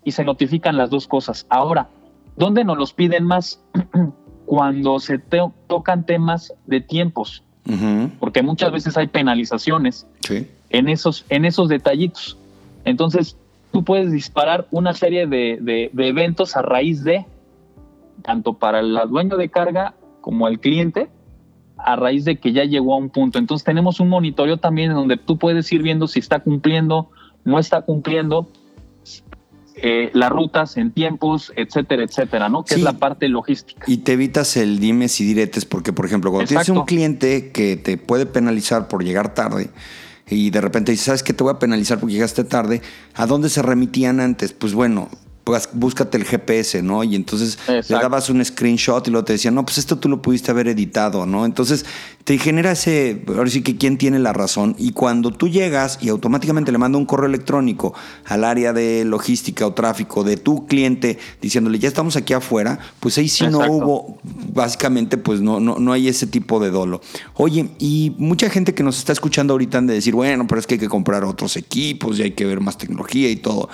y 0.04 0.12
se 0.12 0.24
notifican 0.24 0.78
las 0.78 0.88
dos 0.88 1.06
cosas. 1.06 1.44
Ahora, 1.50 1.90
¿dónde 2.36 2.64
nos 2.64 2.78
los 2.78 2.92
piden 2.92 3.24
más? 3.24 3.60
Cuando 4.46 5.00
se 5.00 5.18
tocan 5.18 6.04
temas 6.04 6.52
de 6.66 6.80
tiempos, 6.80 7.42
porque 8.20 8.42
muchas 8.42 8.72
veces 8.72 8.96
hay 8.98 9.06
penalizaciones 9.06 10.06
en, 10.68 10.88
esos, 10.88 11.24
en 11.30 11.46
esos 11.46 11.70
detallitos. 11.70 12.36
Entonces, 12.84 13.38
tú 13.72 13.82
puedes 13.84 14.12
disparar 14.12 14.68
una 14.70 14.92
serie 14.92 15.26
de, 15.26 15.90
eventos 15.96 16.56
a 16.56 16.62
raíz 16.62 17.02
de, 17.02 17.24
tanto 18.22 18.54
para 18.54 18.80
el 18.80 18.98
dueño 19.08 19.36
de 19.36 19.48
carga 19.48 19.94
como 20.20 20.46
el 20.46 20.60
cliente, 20.60 21.08
a 21.76 21.96
raíz 21.96 22.24
de 22.24 22.36
que 22.36 22.52
ya 22.52 22.64
llegó 22.64 22.94
a 22.94 22.98
un 22.98 23.10
punto. 23.10 23.38
Entonces 23.38 23.64
tenemos 23.64 23.98
un 23.98 24.10
monitoreo 24.10 24.58
también 24.58 24.90
en 24.90 24.96
donde 24.96 25.16
tú 25.16 25.38
puedes 25.38 25.70
ir 25.72 25.82
viendo 25.82 26.06
si 26.06 26.18
está 26.18 26.40
cumpliendo, 26.40 27.10
no 27.44 27.58
está 27.58 27.82
cumpliendo, 27.82 28.48
eh, 29.76 30.10
las 30.12 30.30
rutas 30.30 30.76
en 30.76 30.92
tiempos, 30.92 31.52
etcétera, 31.56 32.04
etcétera, 32.04 32.48
¿no? 32.48 32.64
Que 32.64 32.74
es 32.74 32.82
la 32.82 32.94
parte 32.94 33.28
logística. 33.28 33.84
Y 33.86 33.98
te 33.98 34.12
evitas 34.12 34.56
el 34.56 34.78
dimes 34.78 35.20
y 35.20 35.24
diretes, 35.24 35.64
porque, 35.64 35.92
por 35.92 36.06
ejemplo, 36.06 36.30
cuando 36.30 36.48
tienes 36.48 36.68
un 36.68 36.84
cliente 36.84 37.50
que 37.50 37.76
te 37.76 37.96
puede 37.96 38.26
penalizar 38.26 38.88
por 38.88 39.04
llegar 39.04 39.34
tarde, 39.34 39.70
y 40.28 40.50
de 40.50 40.60
repente 40.60 40.92
dices, 40.92 41.06
¿sabes 41.06 41.22
qué? 41.22 41.32
Te 41.32 41.44
voy 41.44 41.52
a 41.52 41.58
penalizar 41.58 41.98
porque 41.98 42.14
llegaste 42.14 42.44
tarde. 42.44 42.80
¿A 43.14 43.26
dónde 43.26 43.48
se 43.50 43.62
remitían 43.62 44.20
antes? 44.20 44.52
Pues 44.52 44.72
bueno, 44.72 45.08
pues 45.44 45.68
búscate 45.72 46.16
el 46.16 46.24
GPS, 46.24 46.82
¿no? 46.82 47.04
Y 47.04 47.14
entonces 47.14 47.58
le 47.68 47.82
dabas 47.82 48.30
un 48.30 48.42
screenshot 48.42 49.06
y 49.06 49.10
luego 49.10 49.26
te 49.26 49.34
decían, 49.34 49.54
no, 49.54 49.64
pues 49.64 49.76
esto 49.76 49.98
tú 49.98 50.08
lo 50.08 50.22
pudiste 50.22 50.50
haber 50.50 50.68
editado, 50.68 51.26
¿no? 51.26 51.44
Entonces 51.44 51.84
te 52.24 52.38
genera 52.38 52.72
ese, 52.72 53.22
ahora 53.28 53.50
sí 53.50 53.60
que 53.60 53.76
quién 53.76 53.98
tiene 53.98 54.18
la 54.18 54.32
razón. 54.32 54.74
Y 54.78 54.92
cuando 54.92 55.30
tú 55.30 55.48
llegas 55.48 55.98
y 56.00 56.08
automáticamente 56.08 56.72
le 56.72 56.78
manda 56.78 56.96
un 56.96 57.04
correo 57.04 57.28
electrónico 57.28 57.92
al 58.24 58.42
área 58.42 58.72
de 58.72 59.04
logística 59.04 59.66
o 59.66 59.74
tráfico 59.74 60.24
de 60.24 60.38
tu 60.38 60.66
cliente 60.66 61.18
diciéndole, 61.42 61.78
ya 61.78 61.88
estamos 61.88 62.16
aquí 62.16 62.32
afuera, 62.32 62.78
pues 63.00 63.18
ahí 63.18 63.28
sí 63.28 63.46
no 63.46 63.58
hubo, 63.70 64.18
básicamente, 64.54 65.18
pues 65.18 65.42
no, 65.42 65.60
no, 65.60 65.78
no 65.78 65.92
hay 65.92 66.08
ese 66.08 66.26
tipo 66.26 66.58
de 66.58 66.70
dolo. 66.70 67.02
Oye, 67.34 67.68
y 67.78 68.14
mucha 68.16 68.48
gente 68.48 68.72
que 68.72 68.82
nos 68.82 68.96
está 68.96 69.12
escuchando 69.12 69.52
ahorita 69.52 69.76
han 69.76 69.86
de 69.86 69.94
decir, 69.94 70.14
bueno, 70.14 70.46
pero 70.46 70.58
es 70.58 70.66
que 70.66 70.74
hay 70.74 70.80
que 70.80 70.88
comprar 70.88 71.24
otros 71.24 71.58
equipos 71.58 72.18
y 72.18 72.22
hay 72.22 72.30
que 72.30 72.46
ver 72.46 72.60
más 72.60 72.78
tecnología 72.78 73.28
y 73.28 73.36
todo. 73.36 73.68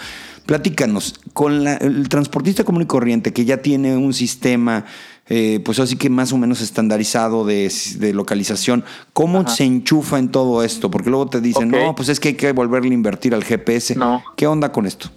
Platícanos, 0.46 1.20
con 1.32 1.66
el 1.66 2.08
transportista 2.08 2.64
común 2.64 2.82
y 2.82 2.86
corriente 2.86 3.32
que 3.32 3.44
ya 3.44 3.58
tiene 3.58 3.96
un 3.96 4.12
sistema, 4.12 4.84
eh, 5.28 5.60
pues 5.64 5.78
así 5.78 5.96
que 5.96 6.10
más 6.10 6.32
o 6.32 6.38
menos 6.38 6.60
estandarizado 6.60 7.44
de, 7.44 7.70
localización, 8.12 8.84
¿cómo 9.12 9.46
se 9.46 9.64
enchufa 9.64 10.18
en 10.18 10.30
todo 10.30 10.64
esto? 10.64 10.90
Porque 10.90 11.08
luego 11.08 11.28
te 11.28 11.40
dicen, 11.40 11.70
no, 11.70 11.94
pues 11.94 12.08
es 12.08 12.18
que 12.18 12.28
hay 12.28 12.34
que 12.34 12.52
volverle 12.52 12.90
a 12.90 12.94
invertir 12.94 13.34
al 13.34 13.44
GPS. 13.44 13.94
No. 13.96 14.24
¿Qué 14.36 14.46
onda 14.46 14.72
con 14.72 14.86
esto? 14.86 15.08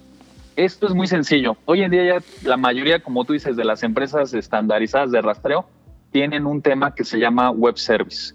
Esto 0.56 0.86
es 0.86 0.94
muy 0.94 1.08
sencillo. 1.08 1.56
Hoy 1.64 1.82
en 1.82 1.90
día 1.90 2.04
ya 2.04 2.48
la 2.48 2.56
mayoría, 2.56 3.02
como 3.02 3.24
tú 3.24 3.32
dices, 3.32 3.56
de 3.56 3.64
las 3.64 3.82
empresas 3.82 4.34
estandarizadas 4.34 5.10
de 5.10 5.20
rastreo 5.20 5.66
tienen 6.12 6.46
un 6.46 6.62
tema 6.62 6.94
que 6.94 7.02
se 7.02 7.18
llama 7.18 7.50
web 7.50 7.76
service. 7.76 8.34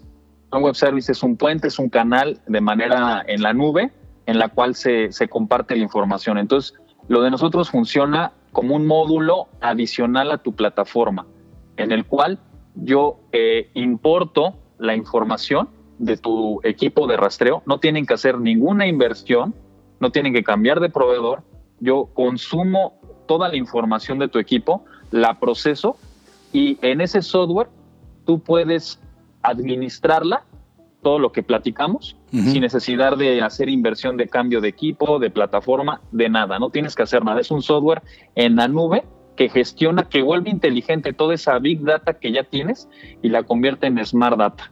Un 0.52 0.62
web 0.62 0.74
service 0.74 1.10
es 1.10 1.22
un 1.22 1.36
puente, 1.36 1.68
es 1.68 1.78
un 1.78 1.88
canal 1.88 2.38
de 2.46 2.60
manera 2.60 3.24
en 3.26 3.40
la 3.40 3.54
nube 3.54 3.90
en 4.30 4.38
la 4.38 4.48
cual 4.48 4.76
se, 4.76 5.10
se 5.10 5.28
comparte 5.28 5.74
la 5.74 5.82
información. 5.82 6.38
Entonces, 6.38 6.74
lo 7.08 7.20
de 7.20 7.32
nosotros 7.32 7.68
funciona 7.68 8.32
como 8.52 8.76
un 8.76 8.86
módulo 8.86 9.48
adicional 9.60 10.30
a 10.30 10.38
tu 10.38 10.54
plataforma, 10.54 11.26
en 11.76 11.90
el 11.90 12.06
cual 12.06 12.38
yo 12.76 13.18
eh, 13.32 13.70
importo 13.74 14.54
la 14.78 14.94
información 14.94 15.68
de 15.98 16.16
tu 16.16 16.60
equipo 16.62 17.08
de 17.08 17.16
rastreo. 17.16 17.64
No 17.66 17.80
tienen 17.80 18.06
que 18.06 18.14
hacer 18.14 18.38
ninguna 18.38 18.86
inversión, 18.86 19.52
no 19.98 20.12
tienen 20.12 20.32
que 20.32 20.44
cambiar 20.44 20.78
de 20.78 20.90
proveedor. 20.90 21.42
Yo 21.80 22.06
consumo 22.14 22.94
toda 23.26 23.48
la 23.48 23.56
información 23.56 24.20
de 24.20 24.28
tu 24.28 24.38
equipo, 24.38 24.84
la 25.10 25.40
proceso 25.40 25.96
y 26.52 26.78
en 26.82 27.00
ese 27.00 27.20
software 27.20 27.68
tú 28.26 28.38
puedes 28.38 29.00
administrarla 29.42 30.44
todo 31.02 31.18
lo 31.18 31.32
que 31.32 31.42
platicamos 31.42 32.16
sin 32.30 32.60
necesidad 32.60 33.16
de 33.16 33.42
hacer 33.42 33.68
inversión 33.68 34.16
de 34.16 34.28
cambio 34.28 34.60
de 34.60 34.68
equipo, 34.68 35.18
de 35.18 35.30
plataforma, 35.30 36.00
de 36.12 36.28
nada. 36.28 36.58
No 36.58 36.70
tienes 36.70 36.94
que 36.94 37.02
hacer 37.02 37.24
nada. 37.24 37.40
Es 37.40 37.50
un 37.50 37.62
software 37.62 38.02
en 38.36 38.56
la 38.56 38.68
nube 38.68 39.04
que 39.36 39.48
gestiona, 39.48 40.08
que 40.08 40.22
vuelve 40.22 40.50
inteligente 40.50 41.12
toda 41.12 41.34
esa 41.34 41.58
big 41.58 41.82
data 41.82 42.14
que 42.14 42.30
ya 42.30 42.44
tienes 42.44 42.88
y 43.22 43.30
la 43.30 43.42
convierte 43.42 43.86
en 43.86 44.04
smart 44.04 44.38
data. 44.38 44.70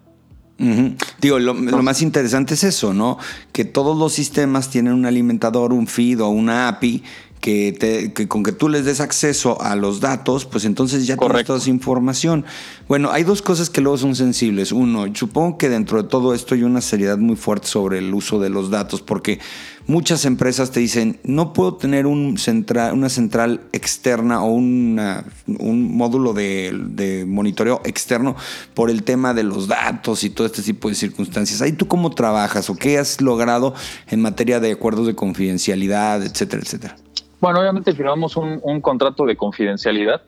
Digo, 1.20 1.38
lo, 1.38 1.54
lo, 1.54 1.82
más 1.84 2.02
interesante 2.02 2.54
es 2.54 2.64
eso, 2.64 2.92
¿no? 2.92 3.18
Que 3.52 3.64
todos 3.64 3.96
los 3.96 4.12
sistemas 4.12 4.70
tienen 4.70 4.92
un 4.92 5.06
alimentador, 5.06 5.72
un 5.72 5.86
feed 5.86 6.20
o 6.20 6.28
una 6.30 6.66
API 6.66 7.04
que, 7.40 7.72
te, 7.72 8.28
con 8.28 8.42
que 8.42 8.52
tú 8.52 8.68
les 8.68 8.84
des 8.84 9.00
acceso 9.00 9.60
a 9.62 9.76
los 9.76 10.00
datos, 10.00 10.44
pues 10.44 10.64
entonces 10.64 11.06
ya 11.06 11.16
tienes 11.16 11.44
toda 11.44 11.58
esa 11.58 11.70
información. 11.70 12.44
Bueno, 12.88 13.10
hay 13.10 13.24
dos 13.24 13.42
cosas 13.42 13.70
que 13.70 13.80
luego 13.80 13.98
son 13.98 14.16
sensibles. 14.16 14.72
Uno, 14.72 15.06
supongo 15.14 15.58
que 15.58 15.68
dentro 15.68 16.02
de 16.02 16.08
todo 16.08 16.34
esto 16.34 16.54
hay 16.54 16.62
una 16.62 16.80
seriedad 16.80 17.18
muy 17.18 17.36
fuerte 17.36 17.68
sobre 17.68 17.98
el 17.98 18.12
uso 18.14 18.40
de 18.40 18.50
los 18.50 18.70
datos, 18.70 19.02
porque 19.02 19.38
muchas 19.86 20.24
empresas 20.24 20.70
te 20.70 20.80
dicen, 20.80 21.18
no 21.24 21.52
puedo 21.52 21.74
tener 21.74 22.06
un 22.06 22.38
central, 22.38 22.92
una 22.92 23.08
central 23.08 23.62
externa 23.72 24.42
o 24.42 24.52
una, 24.52 25.24
un 25.46 25.96
módulo 25.96 26.34
de, 26.34 26.78
de, 26.90 27.24
monitoreo 27.24 27.80
externo 27.84 28.36
por 28.74 28.90
el 28.90 29.02
tema 29.02 29.34
de 29.34 29.42
los 29.42 29.66
datos 29.66 30.24
y 30.24 30.30
todo 30.30 30.46
este 30.46 30.62
tipo 30.62 30.88
de 30.88 30.94
circunstancias. 30.94 31.62
¿Ahí 31.62 31.72
tú 31.72 31.88
cómo 31.88 32.10
trabajas 32.10 32.68
o 32.70 32.76
qué 32.76 32.98
has 32.98 33.20
logrado 33.20 33.74
en 34.08 34.20
materia 34.20 34.60
de 34.60 34.72
acuerdos 34.72 35.06
de 35.06 35.14
confidencialidad, 35.14 36.22
etcétera, 36.22 36.62
etcétera? 36.62 36.96
Bueno, 37.40 37.60
obviamente 37.60 37.92
firmamos 37.92 38.36
un, 38.36 38.80
contrato 38.80 39.24
de 39.24 39.36
confidencialidad, 39.36 40.22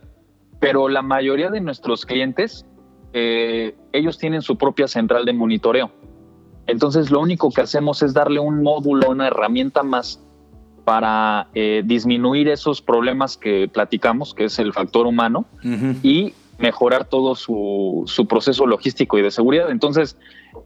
pero 0.61 0.89
la 0.89 1.03
mayoría 1.03 1.51
de 1.51 1.61
nuestros 1.61 2.07
clientes, 2.07 2.65
eh, 3.13 3.75
ellos 3.93 4.19
tienen 4.19 4.43
su 4.43 4.57
propia 4.57 4.87
central 4.87 5.25
de 5.25 5.33
monitoreo. 5.33 5.91
Entonces, 6.67 7.11
lo 7.11 7.21
único 7.21 7.51
que 7.51 7.63
hacemos 7.63 8.03
es 8.03 8.15
darle 8.15 8.39
un 8.39 8.63
módulo, 8.63 9.11
una 9.11 9.27
herramienta 9.27 9.83
más 9.83 10.23
para 10.85 11.49
eh, 11.55 11.83
disminuir 11.85 12.49
esos 12.49 12.81
problemas 12.81 13.37
que 13.37 13.69
platicamos, 13.69 14.35
que 14.35 14.45
es 14.45 14.59
el 14.59 14.73
factor 14.73 15.07
humano, 15.07 15.47
y 16.03 16.33
mejorar 16.59 17.07
todo 17.07 17.35
su, 17.35 18.27
proceso 18.29 18.67
logístico 18.67 19.19
y 19.19 19.23
de 19.23 19.31
seguridad. 19.31 19.71
Entonces, 19.71 20.17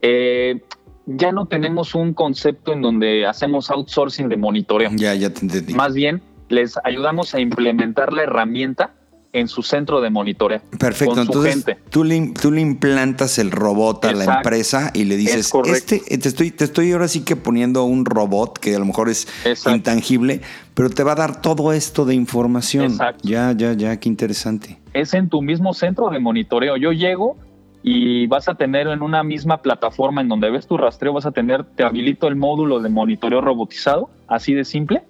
eh, 0.02 0.60
ya 1.06 1.32
no 1.32 1.46
tenemos 1.46 1.94
un 1.94 2.14
concepto 2.14 2.72
en 2.72 2.82
donde 2.82 3.26
hacemos 3.26 3.70
outsourcing 3.70 4.28
de 4.28 4.36
monitoreo. 4.36 4.90
Ya, 4.94 5.14
ya 5.14 5.32
te 5.32 5.40
entendí. 5.40 5.74
Más 5.74 5.94
bien, 5.94 6.22
les 6.48 6.78
ayudamos 6.84 7.34
a 7.34 7.40
implementar 7.40 8.12
la 8.12 8.22
herramienta 8.22 8.94
en 9.34 9.48
su 9.48 9.62
centro 9.62 10.00
de 10.00 10.10
monitoreo. 10.10 10.60
Perfecto, 10.78 11.20
entonces 11.20 11.66
Tú, 11.90 12.04
le, 12.04 12.32
tú 12.40 12.52
le 12.52 12.60
implantas 12.60 13.38
el 13.38 13.50
robot 13.50 14.04
a 14.04 14.12
la 14.12 14.36
empresa 14.36 14.92
y 14.94 15.04
le 15.04 15.16
dices, 15.16 15.52
este, 15.66 15.98
te 15.98 16.28
estoy, 16.28 16.52
te 16.52 16.64
estoy 16.64 16.92
ahora 16.92 17.08
sí 17.08 17.24
que 17.24 17.34
poniendo 17.34 17.84
un 17.84 18.04
robot 18.04 18.58
que 18.58 18.76
a 18.76 18.78
lo 18.78 18.84
mejor 18.84 19.08
es 19.08 19.26
intangible, 19.66 20.40
pero 20.74 20.88
te 20.88 21.02
va 21.02 21.12
a 21.12 21.16
dar 21.16 21.42
todo 21.42 21.72
esto 21.72 22.04
de 22.04 22.14
información. 22.14 22.84
Exacto. 22.84 23.28
Ya, 23.28 23.52
ya, 23.52 23.72
ya, 23.72 23.98
qué 23.98 24.08
interesante. 24.08 24.78
Es 24.92 25.14
en 25.14 25.28
tu 25.28 25.42
mismo 25.42 25.74
centro 25.74 26.10
de 26.10 26.20
monitoreo. 26.20 26.76
Yo 26.76 26.92
llego 26.92 27.36
y 27.82 28.28
vas 28.28 28.48
a 28.48 28.54
tener 28.54 28.86
en 28.86 29.02
una 29.02 29.24
misma 29.24 29.62
plataforma 29.62 30.20
en 30.20 30.28
donde 30.28 30.48
ves 30.48 30.68
tu 30.68 30.76
rastreo, 30.76 31.12
vas 31.12 31.26
a 31.26 31.32
tener, 31.32 31.64
te 31.64 31.82
habilito 31.82 32.28
el 32.28 32.36
módulo 32.36 32.78
de 32.80 32.88
monitoreo 32.88 33.40
robotizado, 33.40 34.10
así 34.28 34.54
de 34.54 34.64
simple 34.64 35.02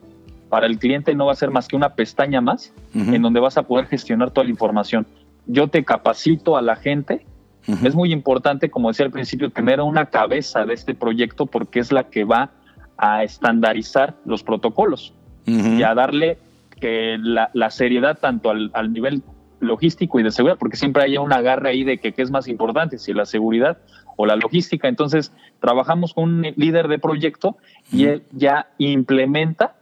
para 0.54 0.68
el 0.68 0.78
cliente 0.78 1.16
no 1.16 1.26
va 1.26 1.32
a 1.32 1.34
ser 1.34 1.50
más 1.50 1.66
que 1.66 1.74
una 1.74 1.96
pestaña 1.96 2.40
más 2.40 2.72
en 2.94 3.20
donde 3.22 3.40
vas 3.40 3.56
a 3.58 3.64
poder 3.64 3.86
gestionar 3.86 4.30
toda 4.30 4.44
la 4.44 4.50
información. 4.50 5.04
Yo 5.48 5.66
te 5.66 5.84
capacito 5.84 6.56
a 6.56 6.62
la 6.62 6.76
gente. 6.76 7.26
Es 7.82 7.96
muy 7.96 8.12
importante, 8.12 8.70
como 8.70 8.86
decía 8.86 9.04
al 9.04 9.10
principio, 9.10 9.50
tener 9.50 9.80
una 9.80 10.06
cabeza 10.06 10.64
de 10.64 10.74
este 10.74 10.94
proyecto 10.94 11.46
porque 11.46 11.80
es 11.80 11.90
la 11.90 12.04
que 12.04 12.22
va 12.22 12.52
a 12.96 13.24
estandarizar 13.24 14.14
los 14.24 14.44
protocolos 14.44 15.12
y 15.44 15.82
a 15.82 15.92
darle 15.92 16.38
que 16.78 17.18
la, 17.18 17.70
seriedad 17.70 18.16
tanto 18.20 18.50
al, 18.50 18.92
nivel 18.92 19.24
logístico 19.58 20.20
y 20.20 20.22
de 20.22 20.30
seguridad, 20.30 20.56
porque 20.56 20.76
siempre 20.76 21.02
hay 21.02 21.16
un 21.16 21.32
agarre 21.32 21.70
ahí 21.70 21.82
de 21.82 21.98
que 21.98 22.12
qué 22.12 22.22
es 22.22 22.30
más 22.30 22.46
importante, 22.46 22.98
si 22.98 23.12
la 23.12 23.26
seguridad 23.26 23.78
o 24.14 24.24
la 24.24 24.36
logística. 24.36 24.86
Entonces, 24.86 25.32
trabajamos 25.58 26.14
con 26.14 26.32
un 26.32 26.42
líder 26.54 26.86
de 26.86 27.00
proyecto 27.00 27.56
y 27.90 28.04
él 28.04 28.22
ya 28.30 28.68
implementa 28.78 29.74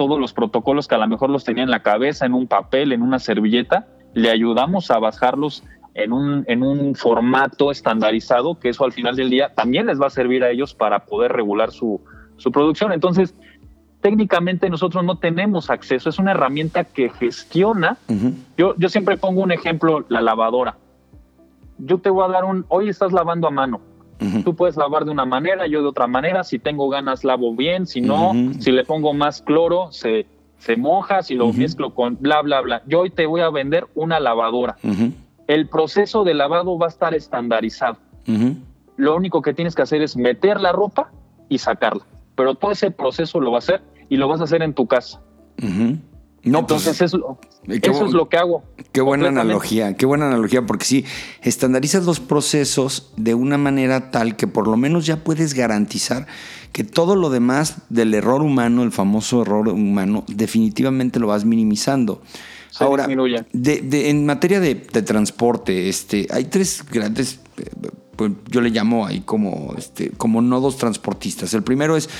todos 0.00 0.18
los 0.18 0.32
protocolos 0.32 0.88
que 0.88 0.94
a 0.94 0.98
lo 0.98 1.06
mejor 1.08 1.28
los 1.28 1.44
tenía 1.44 1.62
en 1.62 1.70
la 1.70 1.82
cabeza, 1.82 2.24
en 2.24 2.32
un 2.32 2.46
papel, 2.46 2.92
en 2.92 3.02
una 3.02 3.18
servilleta, 3.18 3.86
le 4.14 4.30
ayudamos 4.30 4.90
a 4.90 4.98
bajarlos 4.98 5.62
en 5.92 6.14
un, 6.14 6.42
en 6.48 6.62
un 6.62 6.94
formato 6.94 7.70
estandarizado, 7.70 8.58
que 8.58 8.70
eso 8.70 8.86
al 8.86 8.92
final 8.92 9.14
del 9.14 9.28
día 9.28 9.52
también 9.54 9.84
les 9.84 10.00
va 10.00 10.06
a 10.06 10.10
servir 10.10 10.42
a 10.42 10.48
ellos 10.48 10.72
para 10.72 11.04
poder 11.04 11.32
regular 11.32 11.70
su, 11.70 12.00
su 12.38 12.50
producción. 12.50 12.92
Entonces, 12.92 13.34
técnicamente 14.00 14.70
nosotros 14.70 15.04
no 15.04 15.18
tenemos 15.18 15.68
acceso, 15.68 16.08
es 16.08 16.18
una 16.18 16.30
herramienta 16.30 16.84
que 16.84 17.10
gestiona. 17.10 17.98
yo, 18.56 18.74
yo 18.78 18.88
siempre 18.88 19.18
pongo 19.18 19.42
un 19.42 19.52
ejemplo, 19.52 20.06
la 20.08 20.22
lavadora. 20.22 20.78
Yo 21.76 21.98
te 21.98 22.08
voy 22.08 22.24
a 22.24 22.28
dar 22.28 22.46
un, 22.46 22.64
hoy 22.68 22.88
estás 22.88 23.12
lavando 23.12 23.46
a 23.46 23.50
mano. 23.50 23.82
Tú 24.44 24.54
puedes 24.54 24.76
lavar 24.76 25.04
de 25.04 25.10
una 25.10 25.24
manera, 25.24 25.66
yo 25.66 25.80
de 25.80 25.88
otra 25.88 26.06
manera. 26.06 26.44
Si 26.44 26.58
tengo 26.58 26.88
ganas, 26.88 27.24
lavo 27.24 27.54
bien. 27.54 27.86
Si 27.86 28.00
no, 28.00 28.32
si 28.58 28.70
le 28.70 28.84
pongo 28.84 29.14
más 29.14 29.40
cloro, 29.42 29.90
se, 29.92 30.26
se 30.58 30.76
moja. 30.76 31.22
Si 31.22 31.34
lo 31.34 31.52
mezclo 31.52 31.94
con 31.94 32.18
bla, 32.20 32.42
bla, 32.42 32.60
bla. 32.60 32.82
Yo 32.86 33.00
hoy 33.00 33.10
te 33.10 33.26
voy 33.26 33.40
a 33.40 33.50
vender 33.50 33.86
una 33.94 34.20
lavadora. 34.20 34.76
El 35.46 35.68
proceso 35.68 36.22
de 36.24 36.34
lavado 36.34 36.78
va 36.78 36.86
a 36.86 36.90
estar 36.90 37.14
estandarizado. 37.14 37.96
Lo 38.96 39.16
único 39.16 39.40
que 39.40 39.54
tienes 39.54 39.74
que 39.74 39.82
hacer 39.82 40.02
es 40.02 40.16
meter 40.16 40.60
la 40.60 40.72
ropa 40.72 41.10
y 41.48 41.58
sacarla. 41.58 42.04
Pero 42.34 42.54
todo 42.54 42.70
ese 42.70 42.90
proceso 42.90 43.40
lo 43.40 43.50
va 43.50 43.56
a 43.56 43.60
hacer 43.60 43.82
y 44.08 44.16
lo 44.16 44.28
vas 44.28 44.40
a 44.40 44.44
hacer 44.44 44.62
en 44.62 44.74
tu 44.74 44.86
casa. 44.86 45.20
No, 46.42 46.66
pues, 46.66 46.86
Entonces 46.86 47.02
eso, 47.02 47.38
eso 47.68 48.06
es 48.06 48.12
lo 48.12 48.28
que 48.28 48.38
hago. 48.38 48.62
Qué 48.92 49.02
buena 49.02 49.28
analogía, 49.28 49.94
qué 49.96 50.06
buena 50.06 50.26
analogía, 50.26 50.64
porque 50.64 50.86
si 50.86 51.04
estandarizas 51.42 52.06
los 52.06 52.18
procesos 52.18 53.12
de 53.16 53.34
una 53.34 53.58
manera 53.58 54.10
tal 54.10 54.36
que 54.36 54.46
por 54.46 54.66
lo 54.66 54.76
menos 54.76 55.04
ya 55.04 55.22
puedes 55.22 55.52
garantizar 55.52 56.26
que 56.72 56.82
todo 56.82 57.14
lo 57.14 57.28
demás 57.28 57.82
del 57.90 58.14
error 58.14 58.42
humano, 58.42 58.82
el 58.84 58.92
famoso 58.92 59.42
error 59.42 59.68
humano, 59.68 60.24
definitivamente 60.28 61.20
lo 61.20 61.26
vas 61.26 61.44
minimizando. 61.44 62.22
Ahora, 62.78 63.06
en 63.10 64.26
materia 64.26 64.60
de, 64.60 64.76
de, 64.76 65.02
transporte, 65.02 65.88
este, 65.88 66.26
hay 66.30 66.44
tres 66.44 66.84
grandes 66.90 67.40
eh, 67.58 67.64
pues 68.20 68.32
yo 68.50 68.60
le 68.60 68.68
llamo 68.68 69.06
ahí 69.06 69.22
como, 69.22 69.72
este, 69.78 70.10
como 70.10 70.42
nodos 70.42 70.76
transportistas. 70.76 71.54
El 71.54 71.62
primero 71.62 71.96
es 71.96 72.10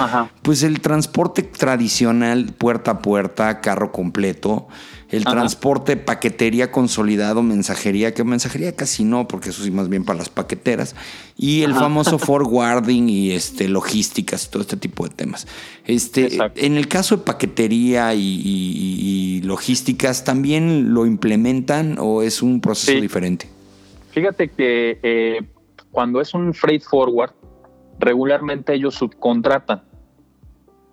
pues 0.40 0.62
el 0.62 0.80
transporte 0.80 1.42
tradicional, 1.42 2.54
puerta 2.56 2.92
a 2.92 2.98
puerta, 3.00 3.60
carro 3.60 3.92
completo. 3.92 4.66
El 5.10 5.24
transporte 5.24 5.98
paquetería 5.98 6.72
consolidado, 6.72 7.42
mensajería, 7.42 8.14
que 8.14 8.24
mensajería 8.24 8.74
casi 8.74 9.04
no, 9.04 9.28
porque 9.28 9.50
eso 9.50 9.62
sí 9.62 9.70
más 9.70 9.90
bien 9.90 10.06
para 10.06 10.20
las 10.20 10.30
paqueteras. 10.30 10.96
Y 11.36 11.64
el 11.64 11.74
famoso 11.74 12.18
forwarding 12.18 13.10
y 13.10 13.32
este, 13.32 13.68
logísticas 13.68 14.46
y 14.46 14.50
todo 14.50 14.62
este 14.62 14.78
tipo 14.78 15.06
de 15.06 15.14
temas. 15.14 15.46
Este, 15.84 16.38
en 16.54 16.78
el 16.78 16.88
caso 16.88 17.18
de 17.18 17.24
paquetería 17.24 18.14
y, 18.14 19.42
logísticas, 19.44 20.24
¿también 20.24 20.94
lo 20.94 21.04
implementan 21.04 21.96
o 21.98 22.22
es 22.22 22.40
un 22.40 22.62
proceso 22.62 22.98
diferente? 22.98 23.48
Fíjate 24.12 24.48
que 24.48 24.98
eh, 25.02 25.42
cuando 25.90 26.20
es 26.20 26.34
un 26.34 26.54
freight 26.54 26.82
forward, 26.82 27.32
regularmente 27.98 28.74
ellos 28.74 28.94
subcontratan, 28.94 29.82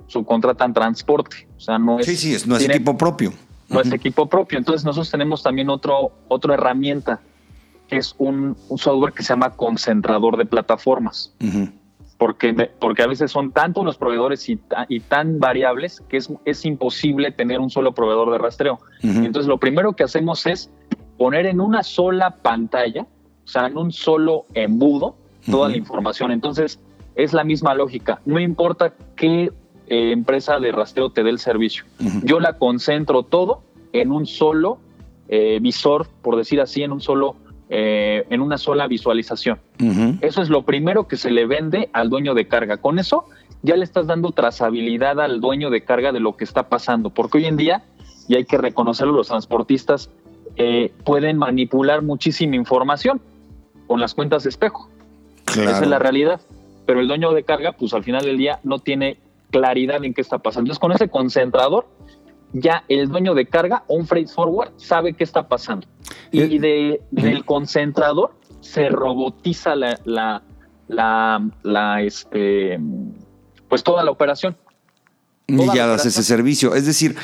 subcontratan 0.07 0.73
transporte, 0.73 1.47
o 1.55 1.59
sea, 1.59 1.77
no 1.77 1.99
es... 1.99 2.05
Sí, 2.05 2.15
sí, 2.15 2.37
no 2.47 2.57
es 2.57 2.67
equipo 2.67 2.97
propio. 2.97 3.31
No 3.69 3.81
es 3.81 3.91
equipo 3.91 4.27
propio, 4.27 4.57
entonces 4.57 4.85
nosotros 4.85 5.11
tenemos 5.11 5.43
también 5.43 5.69
otro, 5.69 6.11
otra 6.29 6.53
herramienta, 6.53 7.19
que 7.87 7.97
es 7.97 8.15
un, 8.17 8.55
software 8.77 9.13
que 9.13 9.23
se 9.23 9.29
llama 9.29 9.51
concentrador 9.51 10.37
de 10.37 10.45
plataformas. 10.45 11.33
Porque, 12.17 12.71
porque 12.79 13.03
a 13.03 13.07
veces 13.07 13.29
son 13.29 13.51
tantos 13.51 13.85
los 13.85 13.97
proveedores 13.97 14.47
y, 14.49 14.59
y 14.89 15.01
tan 15.01 15.39
variables 15.39 16.01
que 16.09 16.17
es, 16.17 16.29
es, 16.45 16.65
imposible 16.65 17.31
tener 17.31 17.59
un 17.59 17.69
solo 17.69 17.93
proveedor 17.93 18.31
de 18.31 18.37
rastreo. 18.39 18.79
Entonces 19.03 19.47
lo 19.47 19.59
primero 19.59 19.93
que 19.93 20.03
hacemos 20.03 20.45
es 20.47 20.71
poner 21.17 21.45
en 21.45 21.59
una 21.61 21.83
sola 21.83 22.31
pantalla 22.41 23.05
o 23.47 23.49
sea, 23.49 23.67
en 23.67 23.77
un 23.77 23.93
solo 23.93 24.43
embudo, 24.53 25.15
toda 25.49 25.69
la 25.69 25.77
información. 25.77 26.31
Entonces, 26.33 26.81
es 27.15 27.31
la 27.31 27.45
misma 27.45 27.73
lógica. 27.73 28.19
No 28.25 28.41
importa 28.41 28.93
qué 29.15 29.53
eh, 29.87 30.11
empresa 30.11 30.59
de 30.59 30.73
rastreo 30.73 31.11
te 31.11 31.23
dé 31.23 31.29
el 31.29 31.39
servicio. 31.39 31.85
Yo 32.23 32.41
la 32.41 32.57
concentro 32.57 33.23
todo 33.23 33.61
en 33.93 34.11
un 34.11 34.25
solo 34.25 34.79
eh, 35.29 35.59
visor, 35.61 36.07
por 36.21 36.35
decir 36.35 36.59
así, 36.59 36.83
en 36.83 36.91
un 36.91 36.99
solo, 36.99 37.37
eh, 37.69 38.25
en 38.29 38.41
una 38.41 38.57
sola 38.57 38.85
visualización. 38.85 39.59
Eso 40.19 40.41
es 40.41 40.49
lo 40.49 40.63
primero 40.63 41.07
que 41.07 41.15
se 41.15 41.31
le 41.31 41.45
vende 41.45 41.89
al 41.93 42.09
dueño 42.09 42.33
de 42.33 42.49
carga. 42.49 42.75
Con 42.75 42.99
eso 42.99 43.29
ya 43.63 43.77
le 43.77 43.85
estás 43.85 44.07
dando 44.07 44.31
trazabilidad 44.31 45.21
al 45.21 45.39
dueño 45.39 45.69
de 45.69 45.85
carga 45.85 46.11
de 46.11 46.19
lo 46.19 46.35
que 46.35 46.43
está 46.43 46.67
pasando, 46.67 47.11
porque 47.11 47.37
hoy 47.37 47.45
en 47.45 47.55
día, 47.55 47.85
y 48.27 48.35
hay 48.35 48.43
que 48.43 48.57
reconocerlo, 48.57 49.13
los 49.13 49.29
transportistas 49.29 50.09
pueden 51.03 51.37
manipular 51.37 52.01
muchísima 52.01 52.55
información 52.55 53.21
con 53.87 53.99
las 53.99 54.13
cuentas 54.13 54.43
de 54.43 54.49
espejo. 54.49 54.89
Esa 55.47 55.81
es 55.81 55.87
la 55.87 55.99
realidad. 55.99 56.41
Pero 56.85 56.99
el 56.99 57.07
dueño 57.07 57.33
de 57.33 57.43
carga, 57.43 57.73
pues 57.73 57.93
al 57.93 58.03
final 58.03 58.23
del 58.23 58.37
día 58.37 58.59
no 58.63 58.79
tiene 58.79 59.19
claridad 59.51 60.03
en 60.03 60.13
qué 60.13 60.21
está 60.21 60.37
pasando. 60.37 60.67
Entonces, 60.67 60.79
con 60.79 60.91
ese 60.91 61.09
concentrador, 61.09 61.87
ya 62.53 62.83
el 62.87 63.09
dueño 63.09 63.33
de 63.33 63.45
carga 63.45 63.83
o 63.87 63.95
un 63.95 64.07
freight 64.07 64.29
forward 64.29 64.71
sabe 64.77 65.13
qué 65.13 65.23
está 65.23 65.47
pasando. 65.47 65.87
Y 66.31 66.41
eh, 66.41 66.59
de, 66.59 67.01
del 67.11 67.43
concentrador 67.45 68.35
se 68.61 68.89
robotiza 68.89 69.75
la, 69.75 69.99
la, 70.05 70.41
la, 70.87 71.49
la, 71.63 72.01
este, 72.01 72.79
pues 73.67 73.83
toda 73.83 74.03
la 74.03 74.11
operación 74.11 74.55
y 75.49 75.65
ya 75.73 75.87
das 75.87 76.05
ese 76.05 76.23
servicio. 76.23 76.75
Es 76.75 76.85
decir, 76.85 77.15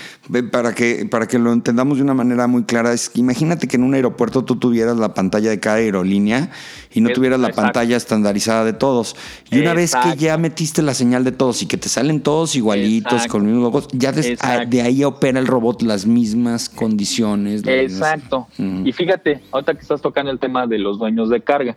para 0.50 0.74
que, 0.74 1.06
para 1.12 1.28
que 1.28 1.38
lo 1.38 1.52
entendamos 1.52 1.98
de 1.98 2.04
una 2.04 2.14
manera 2.14 2.48
muy 2.48 2.64
clara, 2.64 2.94
es 2.94 3.12
imagínate 3.16 3.68
que 3.68 3.76
en 3.76 3.84
un 3.84 3.94
aeropuerto 3.96 4.46
tú 4.46 4.56
tuvieras 4.56 4.98
la 4.98 5.14
pantalla 5.14 5.50
de 5.50 5.60
cada 5.60 5.78
aerolínea 5.78 6.50
y 6.94 7.02
no 7.02 7.10
tuvieras 7.10 7.42
la 7.42 7.50
pantalla 7.50 7.98
estandarizada 7.98 8.64
de 8.64 8.72
todos. 8.72 9.18
Y 9.52 9.60
una 9.60 9.74
vez 9.74 9.94
que 9.94 10.16
ya 10.16 10.38
metiste 10.38 10.82
la 10.82 10.94
señal 10.94 11.26
de 11.26 11.34
todos 11.34 11.62
y 11.64 11.66
que 11.66 11.76
te 11.76 11.90
salen 11.90 12.22
todos 12.22 12.56
igualitos, 12.56 13.28
con 13.28 13.42
los 13.42 13.52
mismos 13.52 13.64
logos, 13.64 13.88
ya 13.92 14.14
ah, 14.40 14.66
de, 14.66 14.82
ahí 14.82 15.04
opera 15.04 15.40
el 15.40 15.48
robot 15.48 15.82
las 15.82 16.06
mismas 16.06 16.70
condiciones. 16.70 17.64
Exacto. 17.66 18.48
Y 18.58 18.92
fíjate, 18.94 19.42
ahorita 19.52 19.74
que 19.74 19.82
estás 19.82 20.02
tocando 20.02 20.32
el 20.32 20.40
tema 20.40 20.66
de 20.66 20.80
los 20.80 20.98
dueños 20.98 21.30
de 21.30 21.42
carga 21.42 21.76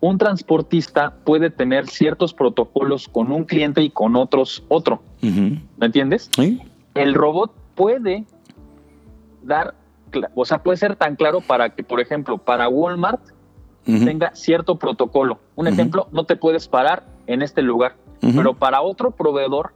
un 0.00 0.18
transportista 0.18 1.14
puede 1.24 1.50
tener 1.50 1.86
ciertos 1.88 2.34
protocolos 2.34 3.08
con 3.08 3.32
un 3.32 3.44
cliente 3.44 3.82
y 3.82 3.90
con 3.90 4.16
otros 4.16 4.64
otro. 4.68 5.02
¿Me 5.22 5.86
entiendes? 5.86 6.30
El 6.94 7.14
robot 7.14 7.52
puede 7.74 8.26
dar, 9.42 9.74
o 10.34 10.44
sea, 10.44 10.62
puede 10.62 10.76
ser 10.76 10.96
tan 10.96 11.16
claro 11.16 11.40
para 11.40 11.70
que, 11.70 11.82
por 11.82 12.00
ejemplo, 12.00 12.38
para 12.38 12.68
Walmart 12.68 13.20
tenga 13.84 14.34
cierto 14.34 14.78
protocolo. 14.78 15.38
Un 15.54 15.68
ejemplo, 15.68 16.08
no 16.12 16.24
te 16.24 16.36
puedes 16.36 16.68
parar 16.68 17.04
en 17.26 17.42
este 17.42 17.62
lugar, 17.62 17.96
pero 18.20 18.54
para 18.54 18.82
otro 18.82 19.10
proveedor, 19.10 19.72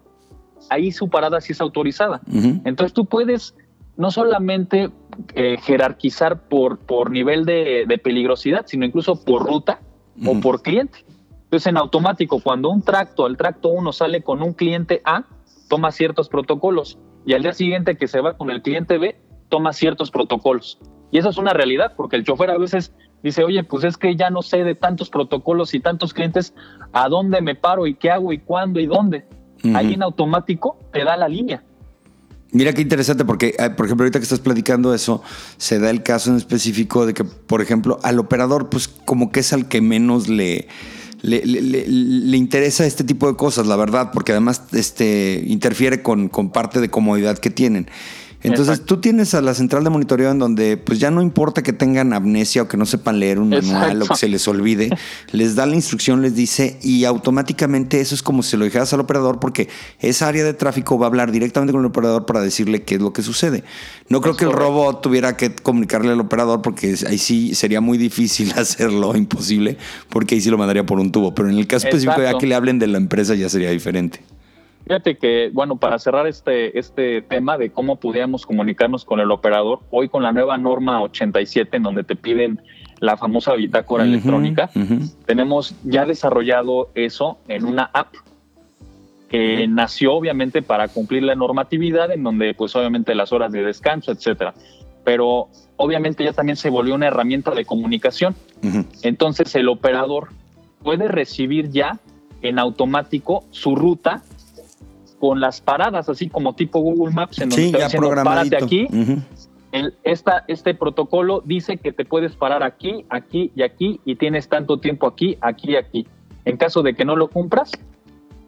ahí 0.71 0.93
su 0.93 1.09
parada 1.09 1.41
sí 1.41 1.53
es 1.53 1.61
autorizada. 1.61 2.21
Entonces 2.65 2.93
tú 2.93 3.07
puedes 3.07 3.55
no 3.97 4.11
solamente 4.13 4.91
eh, 5.35 5.57
jerarquizar 5.63 6.43
por, 6.49 6.79
por 6.79 7.11
nivel 7.11 7.45
de, 7.45 7.85
de, 7.89 7.99
peligrosidad, 7.99 8.65
sino 8.67 8.85
incluso 8.85 9.25
por 9.25 9.45
ruta 9.45 9.81
o 10.27 10.41
por 10.41 10.63
cliente. 10.63 11.05
Entonces, 11.45 11.67
en 11.67 11.77
automático, 11.79 12.41
cuando 12.41 12.69
un 12.69 12.83
tracto, 12.83 13.27
el 13.27 13.37
tracto 13.37 13.71
1 13.71 13.93
sale 13.93 14.23
con 14.23 14.43
un 14.43 14.53
cliente 14.53 15.01
A, 15.05 15.25
toma 15.69 15.93
ciertos 15.93 16.29
protocolos. 16.29 16.99
Y 17.25 17.35
al 17.35 17.43
día 17.43 17.53
siguiente 17.53 17.97
que 17.97 18.09
se 18.09 18.21
va 18.21 18.37
con 18.37 18.51
el 18.51 18.63
cliente 18.63 18.99
B, 18.99 19.17
toma 19.49 19.73
ciertos 19.73 20.11
protocolos. 20.11 20.79
Y 21.11 21.19
eso 21.19 21.31
es 21.31 21.39
una 21.39 21.53
realidad, 21.53 21.95
porque 21.97 22.17
el 22.17 22.25
chofer 22.25 22.51
a 22.51 22.59
veces 22.59 22.93
dice, 23.23 23.45
oye, 23.45 23.65
pues 23.65 23.85
es 23.85 23.97
que 23.97 24.15
ya 24.15 24.31
no 24.31 24.43
sé 24.43 24.63
de 24.65 24.75
tantos 24.75 25.09
protocolos 25.11 25.75
y 25.75 25.81
tantos 25.81 26.13
clientes, 26.13 26.55
a 26.93 27.09
dónde 27.09 27.41
me 27.41 27.55
paro 27.55 27.87
y 27.87 27.95
qué 27.95 28.11
hago 28.11 28.33
y 28.33 28.39
cuándo 28.39 28.79
y 28.81 28.87
dónde. 28.87 29.27
Ahí 29.75 29.95
en 29.95 30.03
automático 30.03 30.79
te 30.93 31.03
da 31.05 31.17
la 31.17 31.29
línea. 31.29 31.65
Mira 32.51 32.73
qué 32.73 32.81
interesante, 32.81 33.25
porque, 33.27 33.55
eh, 33.59 33.71
por 33.71 33.87
ejemplo, 33.87 34.05
ahorita 34.05 34.19
que 34.19 34.23
estás 34.23 34.41
platicando 34.41 34.95
eso, 34.95 35.23
se 35.59 35.79
da 35.79 35.91
el 35.91 36.03
caso 36.03 36.31
en 36.31 36.37
específico 36.37 37.05
de 37.05 37.13
que, 37.13 37.25
por 37.25 37.61
ejemplo, 37.61 38.01
al 38.03 38.19
operador, 38.19 38.71
pues 38.71 38.89
como 38.89 39.31
que 39.31 39.41
es 39.41 39.53
al 39.53 39.69
que 39.69 39.83
menos 39.83 40.29
le, 40.29 40.67
le, 41.23 42.37
interesa 42.37 42.87
este 42.87 43.05
tipo 43.05 43.29
de 43.29 43.37
cosas, 43.37 43.67
la 43.67 43.77
verdad, 43.77 44.13
porque 44.13 44.33
además 44.33 44.63
este, 44.73 45.45
interfiere 45.47 46.03
con, 46.03 46.29
con 46.31 46.51
parte 46.51 46.81
de 46.81 46.89
comodidad 46.89 47.39
que 47.39 47.51
tienen. 47.51 47.91
Entonces 48.43 48.85
tú 48.85 49.01
tienes 49.01 49.35
a 49.35 49.41
la 49.41 49.53
central 49.53 49.83
de 49.83 49.91
monitoreo 49.91 50.31
en 50.31 50.39
donde 50.39 50.77
pues 50.77 51.01
ya 51.01 51.11
no 51.11 51.23
importa 51.23 51.63
que 51.63 51.73
tengan 51.73 52.13
amnesia 52.13 52.63
o 52.63 52.69
que 52.69 52.77
no 52.77 52.87
sepan 52.87 53.19
leer 53.19 53.41
un 53.41 53.49
manual 53.49 54.03
o 54.03 54.07
que 54.07 54.15
se 54.15 54.29
les 54.29 54.47
olvide, 54.47 54.91
les 55.33 55.57
da 55.57 55.67
la 55.67 55.75
instrucción, 55.75 56.23
les 56.23 56.35
dice 56.35 56.79
y 56.83 57.05
automáticamente 57.05 58.01
eso 58.01 58.15
es 58.15 58.23
como 58.23 58.43
si 58.43 58.57
lo 58.57 58.65
dijeras 58.65 58.93
al 58.93 59.01
operador 59.01 59.41
porque 59.41 59.69
esa 59.99 60.29
área 60.29 60.45
de 60.45 60.55
tráfico 60.55 60.99
va 60.99 61.07
a 61.07 61.09
hablar 61.09 61.33
directamente 61.33 61.73
con 61.73 61.81
el 61.81 61.87
operador 61.87 62.27
para 62.27 62.41
decirle 62.41 62.83
qué 62.83 62.95
es 62.95 63.01
lo 63.01 63.13
que 63.13 63.23
sucede. 63.23 63.65
No 64.09 64.21
creo 64.21 64.37
que 64.37 64.45
el 64.45 64.53
robot 64.53 65.03
tuviera 65.03 65.37
que 65.37 65.55
comunicarle 65.55 66.13
al 66.13 66.21
operador 66.21 66.63
porque 66.63 66.95
ahí 67.09 67.19
sí 67.19 67.55
sería 67.55 67.81
muy 67.81 67.99
difícil 67.99 68.53
hacerlo, 68.57 69.17
imposible, 69.17 69.79
porque 70.09 70.37
ahí 70.37 70.41
sí 70.41 70.51
lo 70.51 70.59
mandaría 70.59 70.87
por 70.87 71.01
un 71.01 71.11
tubo, 71.11 71.35
pero 71.35 71.49
en 71.49 71.59
el 71.59 71.67
caso 71.67 71.89
específico 71.89 72.23
ya 72.23 72.39
que 72.39 72.47
le 72.47 72.55
hablen 72.55 72.79
de 72.79 72.87
la 72.87 72.99
empresa 72.99 73.35
ya 73.35 73.49
sería 73.49 73.71
diferente. 73.71 74.21
Fíjate 74.89 75.19
que, 75.19 75.51
bueno, 75.53 75.77
para 75.77 75.99
cerrar 75.99 76.27
este, 76.27 76.79
este 76.79 77.21
tema 77.21 77.59
de 77.59 77.69
cómo 77.69 77.97
pudiéramos 77.97 78.47
comunicarnos 78.47 79.05
con 79.05 79.21
el 79.21 79.31
operador, 79.31 79.81
hoy 79.91 80.09
con 80.09 80.23
la 80.23 80.33
nueva 80.33 80.57
norma 80.57 81.03
87, 81.03 81.77
en 81.77 81.83
donde 81.83 82.05
te 82.05 82.17
piden 82.17 82.63
la 82.99 83.19
famosa 83.19 83.53
bitácora 83.53 84.05
electrónica, 84.05 84.71
tenemos 85.27 85.75
ya 85.85 86.07
desarrollado 86.07 86.89
eso 86.95 87.37
en 87.49 87.67
una 87.67 87.91
app. 87.93 88.15
que 89.29 89.69
nació 89.69 90.15
obviamente 90.15 90.63
para 90.63 90.89
cumplir 90.89 91.23
la 91.23 91.35
normatividad, 91.35 92.11
en 92.11 92.23
donde 92.23 92.55
pues 92.55 92.75
obviamente 92.75 93.15
las 93.15 93.31
horas 93.31 93.53
de 93.53 93.63
descanso, 93.63 94.11
etcétera. 94.11 94.55
Pero 95.05 95.49
obviamente 95.77 96.25
ya 96.25 96.33
también 96.33 96.57
se 96.57 96.71
volvió 96.71 96.95
una 96.95 97.09
herramienta 97.09 97.51
de 97.51 97.67
comunicación. 97.67 98.35
Entonces 99.03 99.55
el 99.55 99.69
operador 99.69 100.29
puede 100.83 101.09
recibir 101.09 101.69
ya 101.69 102.01
en 102.41 102.59
automático 102.59 103.45
su 103.51 103.77
ruta 103.77 104.23
con 105.19 105.41
las 105.41 105.61
paradas, 105.61 106.09
así 106.09 106.29
como 106.29 106.55
tipo 106.55 106.81
Google 106.81 107.15
Maps, 107.15 107.41
en 107.41 107.51
donde 107.51 107.65
sí, 107.65 107.73
ya 107.73 108.25
párate 108.25 108.57
aquí. 108.57 108.89
esta, 110.05 110.45
este 110.49 110.75
protocolo 110.75 111.43
dice 111.45 111.77
que 111.77 111.93
te 111.93 112.05
puedes 112.05 112.35
parar 112.35 112.63
aquí, 112.63 113.05
aquí 113.09 113.53
y 113.55 113.63
aquí 113.63 114.01
y 114.05 114.17
tienes 114.17 114.49
tanto 114.49 114.79
tiempo 114.79 115.07
aquí, 115.07 115.37
aquí 115.41 115.73
y 115.73 115.77
aquí. 115.77 116.07
En 116.45 116.57
caso 116.57 116.83
de 116.83 116.95
que 116.95 117.05
no 117.05 117.17
lo 117.17 117.29
cumplas, 117.29 117.73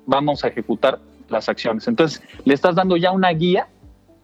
vamos 0.06 0.44
a 0.44 0.48
ejecutar 0.48 1.00
las 1.28 1.48
acciones. 1.48 1.86
Entonces, 1.86 2.22
le 2.44 2.54
estás 2.54 2.74
dando 2.74 2.96
ya 2.96 3.10
una 3.10 3.30
guía 3.30 3.68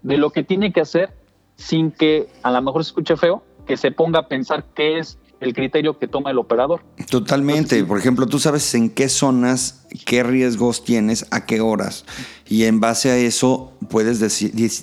de 0.02 0.16
lo 0.16 0.30
que 0.30 0.42
tiene 0.42 0.72
que 0.72 0.80
hacer 0.80 1.10
sin 1.56 1.90
que 1.90 2.28
a 2.42 2.50
lo 2.50 2.62
mejor 2.62 2.84
se 2.84 2.90
escuche 2.90 3.16
feo, 3.16 3.42
que 3.66 3.76
se 3.76 3.90
ponga 3.90 4.20
a 4.20 4.28
pensar 4.28 4.64
qué 4.74 4.98
es 4.98 5.18
el 5.46 5.54
criterio 5.54 5.98
que 5.98 6.08
toma 6.08 6.30
el 6.30 6.38
operador. 6.38 6.82
Totalmente. 7.08 7.82
Por 7.84 7.98
ejemplo, 7.98 8.26
tú 8.26 8.38
sabes 8.38 8.74
en 8.74 8.90
qué 8.90 9.08
zonas, 9.08 9.86
qué 10.04 10.22
riesgos 10.22 10.84
tienes, 10.84 11.26
a 11.30 11.46
qué 11.46 11.60
horas. 11.60 12.04
Y 12.48 12.64
en 12.64 12.80
base 12.80 13.10
a 13.10 13.16
eso 13.16 13.72
puedes 13.88 14.20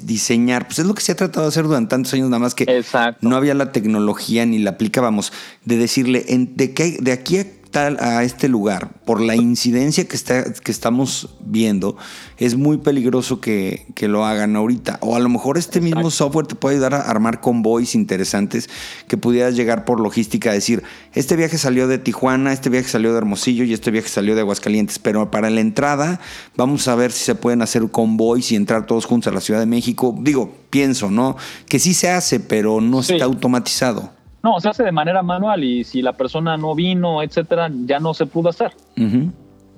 diseñar. 0.05 0.65
Pues 0.67 0.79
es 0.79 0.85
lo 0.85 0.93
que 0.93 1.01
se 1.01 1.11
ha 1.11 1.15
tratado 1.15 1.45
de 1.45 1.49
hacer 1.49 1.65
durante 1.65 1.89
tantos 1.89 2.13
años, 2.13 2.29
nada 2.29 2.39
más 2.39 2.55
que 2.55 2.83
no 3.21 3.35
había 3.35 3.53
la 3.53 3.71
tecnología 3.71 4.45
ni 4.45 4.59
la 4.59 4.71
aplicábamos. 4.71 5.31
De 5.65 5.77
decirle, 5.77 6.25
en, 6.29 6.55
de, 6.55 6.73
qué, 6.73 6.97
de 6.99 7.11
aquí 7.11 7.37
a 7.37 7.45
a 7.79 8.23
este 8.23 8.47
lugar, 8.47 8.89
por 9.05 9.19
la 9.19 9.35
incidencia 9.35 10.07
que, 10.07 10.15
está, 10.15 10.43
que 10.53 10.71
estamos 10.71 11.35
viendo, 11.39 11.97
es 12.37 12.55
muy 12.55 12.77
peligroso 12.77 13.41
que, 13.41 13.85
lo 14.01 14.25
hagan 14.25 14.55
ahorita. 14.55 14.97
O 15.01 15.15
a 15.15 15.19
lo 15.19 15.29
mejor 15.29 15.57
este 15.57 15.79
mismo 15.79 16.11
software 16.11 16.45
te 16.45 16.55
puede 16.55 16.75
ayudar 16.75 16.93
a 16.93 17.01
armar 17.01 17.39
convoys 17.39 17.95
interesantes 17.95 18.69
que 19.07 19.15
pudieras 19.15 19.55
llegar 19.55 19.85
por 19.85 19.99
logística 20.01 20.51
a 20.51 20.53
decir, 20.53 20.83
este 21.13 21.35
viaje 21.37 21.57
salió 21.57 21.87
de 21.87 21.99
Tijuana, 21.99 22.51
este 22.51 22.69
viaje 22.69 22.89
salió 22.89 23.11
de 23.11 23.17
Hermosillo 23.17 23.63
y 23.63 23.73
este 23.73 23.91
viaje 23.91 24.09
salió 24.09 24.35
de 24.35 24.41
Aguascalientes. 24.41 24.99
Pero 24.99 25.31
para 25.31 25.49
la 25.49 25.61
entrada, 25.61 26.19
vamos 26.57 26.87
a 26.87 26.95
ver 26.95 27.11
si 27.11 27.23
se 27.23 27.35
pueden 27.35 27.61
hacer 27.61 27.89
convoys 27.89 28.51
y 28.51 28.55
entrar 28.55 28.85
todos 28.85 29.05
juntos 29.05 29.31
a 29.31 29.35
la 29.35 29.41
Ciudad 29.41 29.61
de 29.61 29.65
México. 29.65 30.15
Digo, 30.19 30.53
pienso, 30.69 31.09
¿no? 31.09 31.37
Que 31.67 31.79
sí 31.79 31.93
se 31.93 32.09
hace, 32.09 32.39
pero 32.39 32.81
no 32.81 32.99
está 32.99 33.23
automatizado. 33.23 34.11
No, 34.43 34.59
se 34.59 34.69
hace 34.69 34.83
de 34.83 34.91
manera 34.91 35.23
manual 35.23 35.63
y 35.63 35.85
si 35.85 36.01
la 36.01 36.13
persona 36.13 36.57
no 36.57 36.75
vino, 36.75 37.23
etcétera, 37.23 37.71
ya 37.85 37.99
no 37.99 38.13
se 38.13 38.25
pudo 38.25 38.49
hacer. 38.49 38.73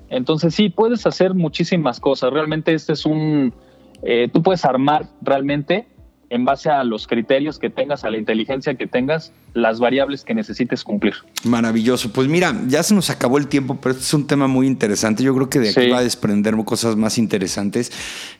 Entonces 0.09 0.55
sí, 0.55 0.69
puedes 0.69 1.05
hacer 1.05 1.35
muchísimas 1.35 1.99
cosas. 1.99 2.33
Realmente 2.33 2.73
este 2.73 2.93
es 2.93 3.05
un, 3.05 3.53
eh, 4.01 4.27
tú 4.33 4.41
puedes 4.41 4.65
armar 4.65 5.05
realmente 5.21 5.87
en 6.29 6.45
base 6.45 6.69
a 6.69 6.83
los 6.83 7.07
criterios 7.07 7.59
que 7.59 7.69
tengas, 7.69 8.03
a 8.03 8.09
la 8.09 8.17
inteligencia 8.17 8.75
que 8.75 8.87
tengas, 8.87 9.31
las 9.53 9.79
variables 9.79 10.23
que 10.23 10.33
necesites 10.33 10.83
cumplir. 10.83 11.13
Maravilloso. 11.43 12.11
Pues 12.11 12.27
mira, 12.27 12.53
ya 12.67 12.83
se 12.83 12.93
nos 12.93 13.09
acabó 13.09 13.37
el 13.37 13.47
tiempo, 13.47 13.77
pero 13.81 13.93
este 13.93 14.03
es 14.03 14.13
un 14.13 14.27
tema 14.27 14.47
muy 14.47 14.67
interesante. 14.67 15.23
Yo 15.23 15.33
creo 15.33 15.49
que 15.49 15.59
de 15.59 15.69
aquí 15.69 15.89
va 15.89 15.99
a 15.99 16.03
desprender 16.03 16.55
cosas 16.65 16.95
más 16.95 17.17
interesantes. 17.17 17.91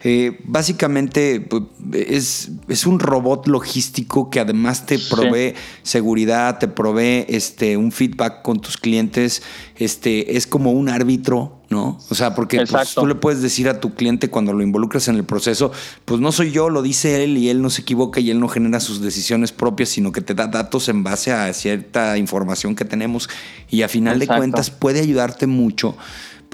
Eh, 0.04 0.40
básicamente 0.44 1.42
pues, 1.42 1.64
es, 1.94 2.52
es, 2.68 2.86
un 2.86 3.00
robot 3.00 3.48
logístico 3.48 4.30
que 4.30 4.40
además 4.40 4.86
te 4.86 5.00
provee 5.00 5.54
seguridad, 5.84 6.60
te 6.60 6.68
provee 6.68 7.26
este, 7.28 7.78
un 7.78 7.92
feedback 7.92 8.42
con 8.42 8.60
tus 8.60 8.78
clientes. 8.78 9.44
Este, 9.78 10.38
es 10.38 10.48
como 10.48 10.72
un 10.72 10.90
árbitro 10.90 11.55
¿no? 11.70 11.98
O 12.10 12.16
sea, 12.16 12.36
porque 12.36 12.64
pues, 12.70 12.94
tú 12.94 13.08
le 13.08 13.16
puedes 13.16 13.42
decir 13.42 13.68
a 13.70 13.80
tu 13.80 13.94
cliente 13.94 14.30
cuando 14.30 14.54
lo 14.54 14.62
involucras 14.62 15.08
en 15.08 15.16
el 15.16 15.24
proceso, 15.24 15.72
pues 16.06 16.20
no 16.22 16.32
soy 16.32 16.52
yo, 16.52 16.70
lo 16.70 16.82
dice 16.82 17.24
él 17.24 17.38
y 17.38 17.50
él 17.50 17.62
no 17.62 17.70
se 17.70 17.82
equivoca 17.82 18.20
y 18.20 18.32
él 18.32 18.40
no 18.40 18.48
genera 18.48 18.80
sus 18.80 19.02
decisiones 19.02 19.52
propias, 19.52 19.90
sino 19.90 20.12
que 20.12 20.22
te 20.22 20.34
da 20.34 20.48
datos 20.48 20.90
en 20.90 21.04
base 21.04 21.32
a 21.32 21.52
cierta 21.54 22.18
información 22.18 22.76
que 22.76 22.86
tenemos. 22.86 23.30
Y 23.70 23.82
a 23.82 23.88
final 23.88 24.20
de 24.20 24.28
cuentas 24.28 24.70
puede 24.70 25.00
ayudarte 25.00 25.48
mucho 25.48 25.98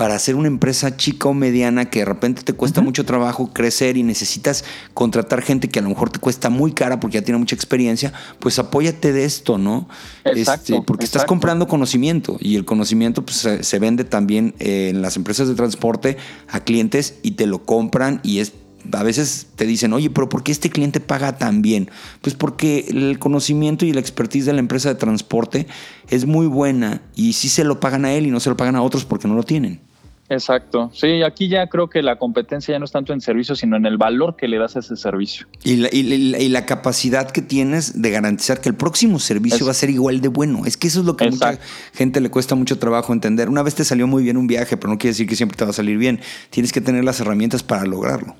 para 0.02 0.16
hacer 0.16 0.34
una 0.34 0.48
empresa 0.48 0.98
chica 0.98 1.30
o 1.30 1.34
mediana 1.36 1.92
que 1.92 2.00
de 2.00 2.06
repente 2.06 2.42
te 2.42 2.54
cuesta 2.54 2.82
mucho 2.82 3.06
trabajo 3.06 3.54
crecer 3.54 3.98
y 3.98 4.02
necesitas 4.02 4.66
contratar 4.96 5.44
gente 5.44 5.70
que 5.70 5.78
a 5.78 5.84
lo 5.84 5.90
mejor 5.90 6.10
te 6.10 6.18
cuesta 6.18 6.50
muy 6.50 6.72
cara 6.72 7.00
porque 7.00 7.20
ya 7.20 7.22
tiene 7.24 7.38
mucha 7.38 7.54
experiencia, 7.54 8.12
pues 8.40 8.58
apóyate 8.58 9.14
de 9.14 9.26
esto, 9.26 9.60
¿no? 9.60 9.88
Exacto, 10.24 10.74
este, 10.74 10.86
porque 10.88 11.06
estás 11.06 11.26
comprando 11.26 11.68
conocimiento 11.68 12.38
y 12.40 12.56
el 12.56 12.66
conocimiento 12.66 13.24
pues, 13.24 13.48
se, 13.62 13.78
vende 13.78 14.04
también 14.04 14.56
en 14.58 15.04
las 15.04 15.18
empresas 15.18 15.48
de 15.48 15.54
transporte 15.54 16.18
a 16.48 16.62
clientes 16.62 17.20
y 17.22 17.34
te 17.34 17.46
lo 17.46 17.64
compran 17.64 18.22
y 18.24 18.40
es 18.40 18.54
a 18.94 19.04
veces 19.04 19.50
te 19.56 19.68
dicen, 19.68 19.94
oye, 19.94 20.10
pero 20.10 20.30
¿por 20.30 20.42
qué 20.42 20.52
este 20.52 20.72
cliente 20.72 21.00
paga 21.00 21.38
tan 21.38 21.62
bien? 21.62 21.92
Pues 22.22 22.34
porque 22.34 22.88
el 22.90 23.20
conocimiento 23.20 23.86
y 23.86 23.94
la 23.94 24.00
expertise 24.00 24.48
de 24.48 24.54
la 24.54 24.62
empresa 24.62 24.90
de 24.90 24.96
transporte 24.96 25.68
es 26.10 26.26
muy 26.26 26.48
buena 26.48 27.04
y 27.14 27.34
sí 27.34 27.50
se 27.50 27.64
lo 27.64 27.80
pagan 27.80 28.06
a 28.06 28.14
él 28.14 28.26
y 28.26 28.32
no 28.32 28.40
se 28.40 28.50
lo 28.50 28.58
pagan 28.58 28.76
a 28.76 28.82
otros 28.82 29.06
porque 29.06 29.28
no 29.28 29.36
lo 29.36 29.44
tienen. 29.44 29.91
Exacto. 30.32 30.90
Sí, 30.94 31.24
aquí 31.24 31.50
ya 31.50 31.68
creo 31.68 31.90
que 31.90 32.02
la 32.02 32.18
competencia 32.18 32.72
ya 32.72 32.80
no 32.80 32.86
es 32.86 32.92
tanto 32.94 33.12
en 33.12 33.20
servicio, 33.20 33.54
sino 33.54 33.76
en 33.76 33.86
el 33.86 33.98
valor 33.98 34.38
que 34.38 34.48
le 34.48 34.58
das 34.58 34.78
a 34.78 34.80
ese 34.80 34.96
servicio. 34.96 35.46
Y 35.62 35.76
la, 35.76 35.90
y, 35.92 36.48
la 36.48 36.66
capacidad 36.66 37.30
que 37.30 37.42
tienes 37.42 38.02
de 38.02 38.12
garantizar 38.12 38.62
que 38.62 38.70
el 38.70 38.76
próximo 38.76 39.20
servicio 39.20 39.66
va 39.66 39.72
a 39.72 39.76
ser 39.76 39.90
igual 39.90 40.22
de 40.22 40.30
bueno. 40.30 40.66
Es 40.66 40.78
que 40.78 40.88
eso 40.88 41.02
es 41.02 41.06
lo 41.06 41.18
que 41.18 41.26
a 41.26 41.30
mucha 41.30 41.60
gente 41.94 42.22
le 42.22 42.32
cuesta 42.32 42.56
mucho 42.56 42.80
trabajo 42.80 43.12
entender. 43.12 43.50
Una 43.50 43.62
vez 43.62 43.76
te 43.76 43.84
salió 43.84 44.08
muy 44.08 44.24
bien 44.24 44.38
un 44.38 44.48
viaje, 44.48 44.78
pero 44.78 44.94
no 44.94 44.98
quiere 44.98 45.12
decir 45.12 45.28
que 45.28 45.36
siempre 45.36 45.58
te 45.58 45.66
va 45.66 45.72
a 45.72 45.74
salir 45.74 45.98
bien. 45.98 46.22
Tienes 46.50 46.72
que 46.72 46.80
tener 46.80 47.04
las 47.04 47.20
herramientas 47.20 47.62
para 47.62 47.84
lograrlo. 47.84 48.34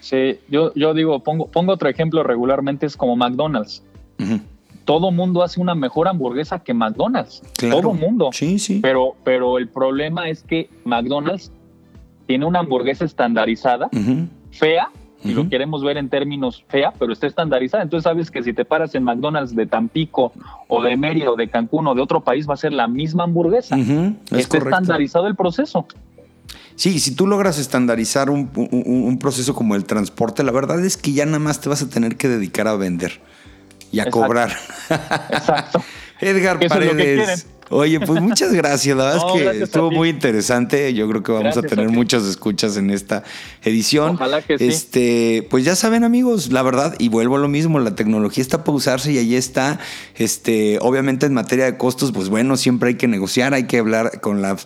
Sí, 0.00 0.40
yo, 0.48 0.74
yo 0.74 0.92
digo, 0.92 1.22
pongo, 1.22 1.46
pongo 1.46 1.72
otro 1.72 1.88
ejemplo 1.88 2.24
regularmente, 2.24 2.84
es 2.86 2.96
como 2.96 3.14
McDonald's 3.14 3.84
todo 4.84 5.10
mundo 5.10 5.42
hace 5.42 5.60
una 5.60 5.74
mejor 5.74 6.08
hamburguesa 6.08 6.58
que 6.58 6.74
McDonald's. 6.74 7.42
Todo 7.58 7.92
mundo. 7.94 8.30
Sí, 8.32 8.58
sí. 8.58 8.80
Pero, 8.82 9.14
pero 9.24 9.58
el 9.58 9.68
problema 9.68 10.28
es 10.28 10.42
que 10.42 10.68
McDonald's 10.84 11.50
tiene 12.26 12.46
una 12.46 12.60
hamburguesa 12.60 13.04
estandarizada, 13.04 13.90
fea, 14.50 14.90
y 15.24 15.34
lo 15.34 15.48
queremos 15.48 15.84
ver 15.84 15.98
en 15.98 16.08
términos 16.08 16.64
fea, 16.68 16.92
pero 16.98 17.12
está 17.12 17.26
estandarizada. 17.26 17.82
Entonces 17.82 18.04
sabes 18.04 18.30
que 18.30 18.42
si 18.42 18.52
te 18.52 18.64
paras 18.64 18.94
en 18.94 19.04
McDonald's 19.04 19.54
de 19.54 19.66
Tampico 19.66 20.32
o 20.66 20.82
de 20.82 20.96
Mérida 20.96 21.30
o 21.30 21.36
de 21.36 21.48
Cancún 21.48 21.86
o 21.86 21.94
de 21.94 22.02
otro 22.02 22.22
país, 22.22 22.48
va 22.48 22.54
a 22.54 22.56
ser 22.56 22.72
la 22.72 22.88
misma 22.88 23.24
hamburguesa. 23.24 23.76
está 24.30 24.58
estandarizado 24.58 25.26
el 25.26 25.36
proceso. 25.36 25.86
Sí, 26.74 26.98
si 26.98 27.14
tú 27.14 27.26
logras 27.26 27.58
estandarizar 27.58 28.30
un, 28.30 28.50
un, 28.54 29.18
proceso 29.18 29.54
como 29.54 29.76
el 29.76 29.84
transporte, 29.84 30.42
la 30.42 30.52
verdad 30.52 30.84
es 30.84 30.96
que 30.96 31.12
ya 31.12 31.26
nada 31.26 31.38
más 31.38 31.60
te 31.60 31.68
vas 31.68 31.82
a 31.82 31.88
tener 31.88 32.16
que 32.16 32.28
dedicar 32.28 32.66
a 32.66 32.74
vender 32.74 33.20
y 33.92 34.00
a 34.00 34.10
cobrar. 34.10 34.50
Exacto. 35.30 35.84
Edgar 36.20 36.58
Paredes. 36.66 37.46
Oye, 37.70 38.00
pues 38.00 38.20
muchas 38.20 38.52
gracias. 38.52 38.96
La 38.96 39.04
verdad 39.04 39.26
es 39.26 39.32
que 39.32 39.62
estuvo 39.64 39.90
muy 39.90 40.08
interesante. 40.08 40.92
Yo 40.94 41.08
creo 41.08 41.22
que 41.22 41.32
vamos 41.32 41.56
a 41.56 41.62
tener 41.62 41.88
muchas 41.88 42.24
escuchas 42.24 42.76
en 42.76 42.90
esta 42.90 43.22
edición. 43.62 44.16
Ojalá 44.16 44.42
que 44.42 44.58
sí. 44.58 44.66
Este, 44.66 45.46
pues 45.50 45.64
ya 45.64 45.74
saben, 45.74 46.04
amigos, 46.04 46.52
la 46.52 46.62
verdad, 46.62 46.94
y 46.98 47.08
vuelvo 47.08 47.36
a 47.36 47.38
lo 47.38 47.48
mismo, 47.48 47.78
la 47.78 47.94
tecnología 47.94 48.42
está 48.42 48.64
para 48.64 48.76
usarse 48.76 49.12
y 49.12 49.18
ahí 49.18 49.34
está. 49.36 49.78
Este, 50.16 50.78
obviamente 50.80 51.26
en 51.26 51.34
materia 51.34 51.64
de 51.64 51.76
costos, 51.76 52.12
pues 52.12 52.28
bueno, 52.28 52.56
siempre 52.56 52.90
hay 52.90 52.94
que 52.96 53.08
negociar, 53.08 53.54
hay 53.54 53.64
que 53.64 53.78
hablar 53.78 54.20
con 54.20 54.42
la. 54.42 54.56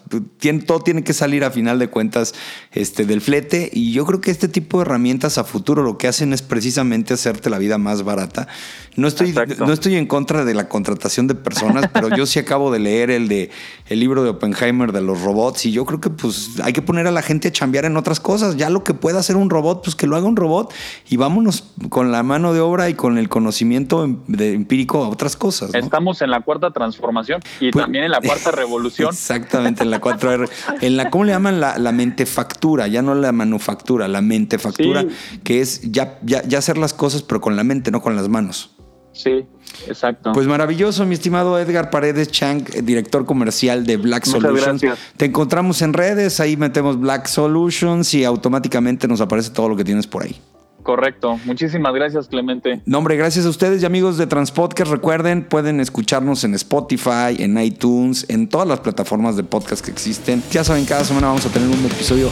todo 0.66 0.80
tiene 0.80 1.04
que 1.04 1.12
salir 1.12 1.44
a 1.44 1.50
final 1.50 1.78
de 1.78 1.88
cuentas 1.88 2.35
este, 2.72 3.04
del 3.04 3.20
flete. 3.20 3.70
Y 3.72 3.92
yo 3.92 4.04
creo 4.04 4.20
que 4.20 4.30
este 4.30 4.48
tipo 4.48 4.78
de 4.78 4.82
herramientas 4.82 5.38
a 5.38 5.44
futuro 5.44 5.82
lo 5.82 5.98
que 5.98 6.09
hacen 6.09 6.32
es 6.32 6.42
precisamente 6.42 7.14
hacerte 7.14 7.50
la 7.50 7.59
vida 7.59 7.78
más 7.78 8.02
barata. 8.02 8.48
No 8.96 9.06
estoy, 9.09 9.35
no 9.59 9.72
estoy 9.72 9.96
en 9.96 10.06
contra 10.06 10.44
de 10.44 10.54
la 10.54 10.68
contratación 10.68 11.26
de 11.26 11.35
personas, 11.35 11.90
pero 11.92 12.09
yo 12.16 12.24
sí 12.24 12.38
acabo 12.38 12.72
de 12.72 12.78
leer 12.87 13.11
el 13.11 13.29
de 13.29 13.51
el 13.88 14.01
libro 14.01 14.25
de 14.25 14.31
Oppenheimer 14.31 14.92
de 14.92 15.01
los 15.01 15.22
robots 15.22 15.66
y 15.66 15.72
yo 15.72 15.85
creo 15.85 16.01
que 16.01 16.11
pues 16.11 16.59
hay 16.62 16.72
que 16.72 16.83
poner 16.83 17.07
a 17.07 17.12
la 17.12 17.22
gente 17.22 17.49
a 17.49 17.53
chambear 17.53 17.85
en 17.85 17.96
otras 17.96 18.18
cosas. 18.18 18.57
Ya 18.57 18.68
lo 18.68 18.83
que 18.83 18.94
pueda 18.94 19.20
hacer 19.20 19.37
un 19.37 19.49
robot, 19.49 19.83
pues 19.85 19.94
que 19.94 20.07
lo 20.07 20.16
haga 20.16 20.27
un 20.27 20.37
robot 20.37 20.72
y 21.09 21.16
vámonos 21.16 21.64
con 21.88 22.11
la 22.11 22.22
mano 22.22 22.53
de 22.53 22.61
obra 22.61 22.89
y 22.89 22.95
con 22.95 23.18
el 23.18 23.28
conocimiento 23.28 24.05
em, 24.05 24.18
de 24.26 24.55
empírico 24.55 25.05
a 25.05 25.09
otras 25.09 25.37
cosas. 25.37 25.74
Estamos 25.74 26.20
en 26.22 26.30
la 26.30 26.41
cuarta 26.41 26.70
transformación 26.70 27.41
y 27.61 27.70
pues, 27.70 27.84
también 27.84 28.05
en 28.05 28.11
la 28.11 28.20
cuarta 28.20 28.51
revolución. 28.53 29.11
Exactamente, 29.11 29.84
en 29.84 29.91
la 29.91 30.01
cuarta 30.01 30.37
en 30.80 30.97
la 30.97 31.11
¿cómo 31.11 31.24
le 31.24 31.32
llaman 31.32 31.61
la, 31.61 31.78
la 31.78 31.93
mentefactura? 31.93 32.89
Ya 32.89 33.03
no 33.03 33.14
la 33.14 33.32
manufactura, 33.32 34.09
la 34.09 34.20
mentefactura, 34.20 35.05
que 35.45 35.61
es 35.61 35.93
ya, 35.93 36.18
ya, 36.22 36.43
ya 36.43 36.59
hacer 36.59 36.78
las 36.78 36.93
cosas 36.93 37.22
pero 37.22 37.41
con 37.41 37.57
la 37.57 37.64
mente, 37.64 37.91
no 37.91 38.03
con 38.03 38.16
las 38.16 38.28
manos. 38.28 38.76
Sí, 39.16 39.46
exacto. 39.88 40.32
Pues 40.32 40.46
maravilloso, 40.46 41.06
mi 41.06 41.14
estimado 41.14 41.58
Edgar 41.58 41.90
Paredes 41.90 42.30
Chang, 42.30 42.62
director 42.82 43.24
comercial 43.24 43.86
de 43.86 43.96
Black 43.96 44.24
Solutions. 44.24 44.82
Te 45.16 45.24
encontramos 45.24 45.80
en 45.80 45.94
redes, 45.94 46.38
ahí 46.38 46.58
metemos 46.58 47.00
Black 47.00 47.26
Solutions 47.26 48.12
y 48.12 48.24
automáticamente 48.24 49.08
nos 49.08 49.22
aparece 49.22 49.50
todo 49.50 49.70
lo 49.70 49.76
que 49.76 49.84
tienes 49.84 50.06
por 50.06 50.24
ahí. 50.24 50.36
Correcto. 50.82 51.40
Muchísimas 51.46 51.94
gracias, 51.94 52.28
Clemente. 52.28 52.82
No, 52.84 52.98
hombre, 52.98 53.16
gracias 53.16 53.44
a 53.44 53.48
ustedes 53.48 53.82
y 53.82 53.86
amigos 53.86 54.18
de 54.18 54.26
Transpodcast. 54.26 54.88
Recuerden, 54.88 55.42
pueden 55.42 55.80
escucharnos 55.80 56.44
en 56.44 56.54
Spotify, 56.54 57.34
en 57.38 57.58
iTunes, 57.58 58.26
en 58.28 58.48
todas 58.48 58.68
las 58.68 58.80
plataformas 58.80 59.36
de 59.36 59.42
podcast 59.42 59.84
que 59.84 59.90
existen. 59.90 60.44
Ya 60.52 60.62
saben, 60.62 60.84
cada 60.84 61.04
semana 61.04 61.28
vamos 61.28 61.44
a 61.44 61.48
tener 61.48 61.68
un 61.68 61.84
episodio 61.86 62.30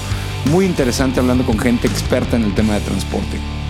muy 0.52 0.66
interesante 0.66 1.18
hablando 1.18 1.44
con 1.44 1.58
gente 1.58 1.88
experta 1.88 2.36
en 2.36 2.44
el 2.44 2.54
tema 2.54 2.74
de 2.74 2.80
transporte. 2.82 3.63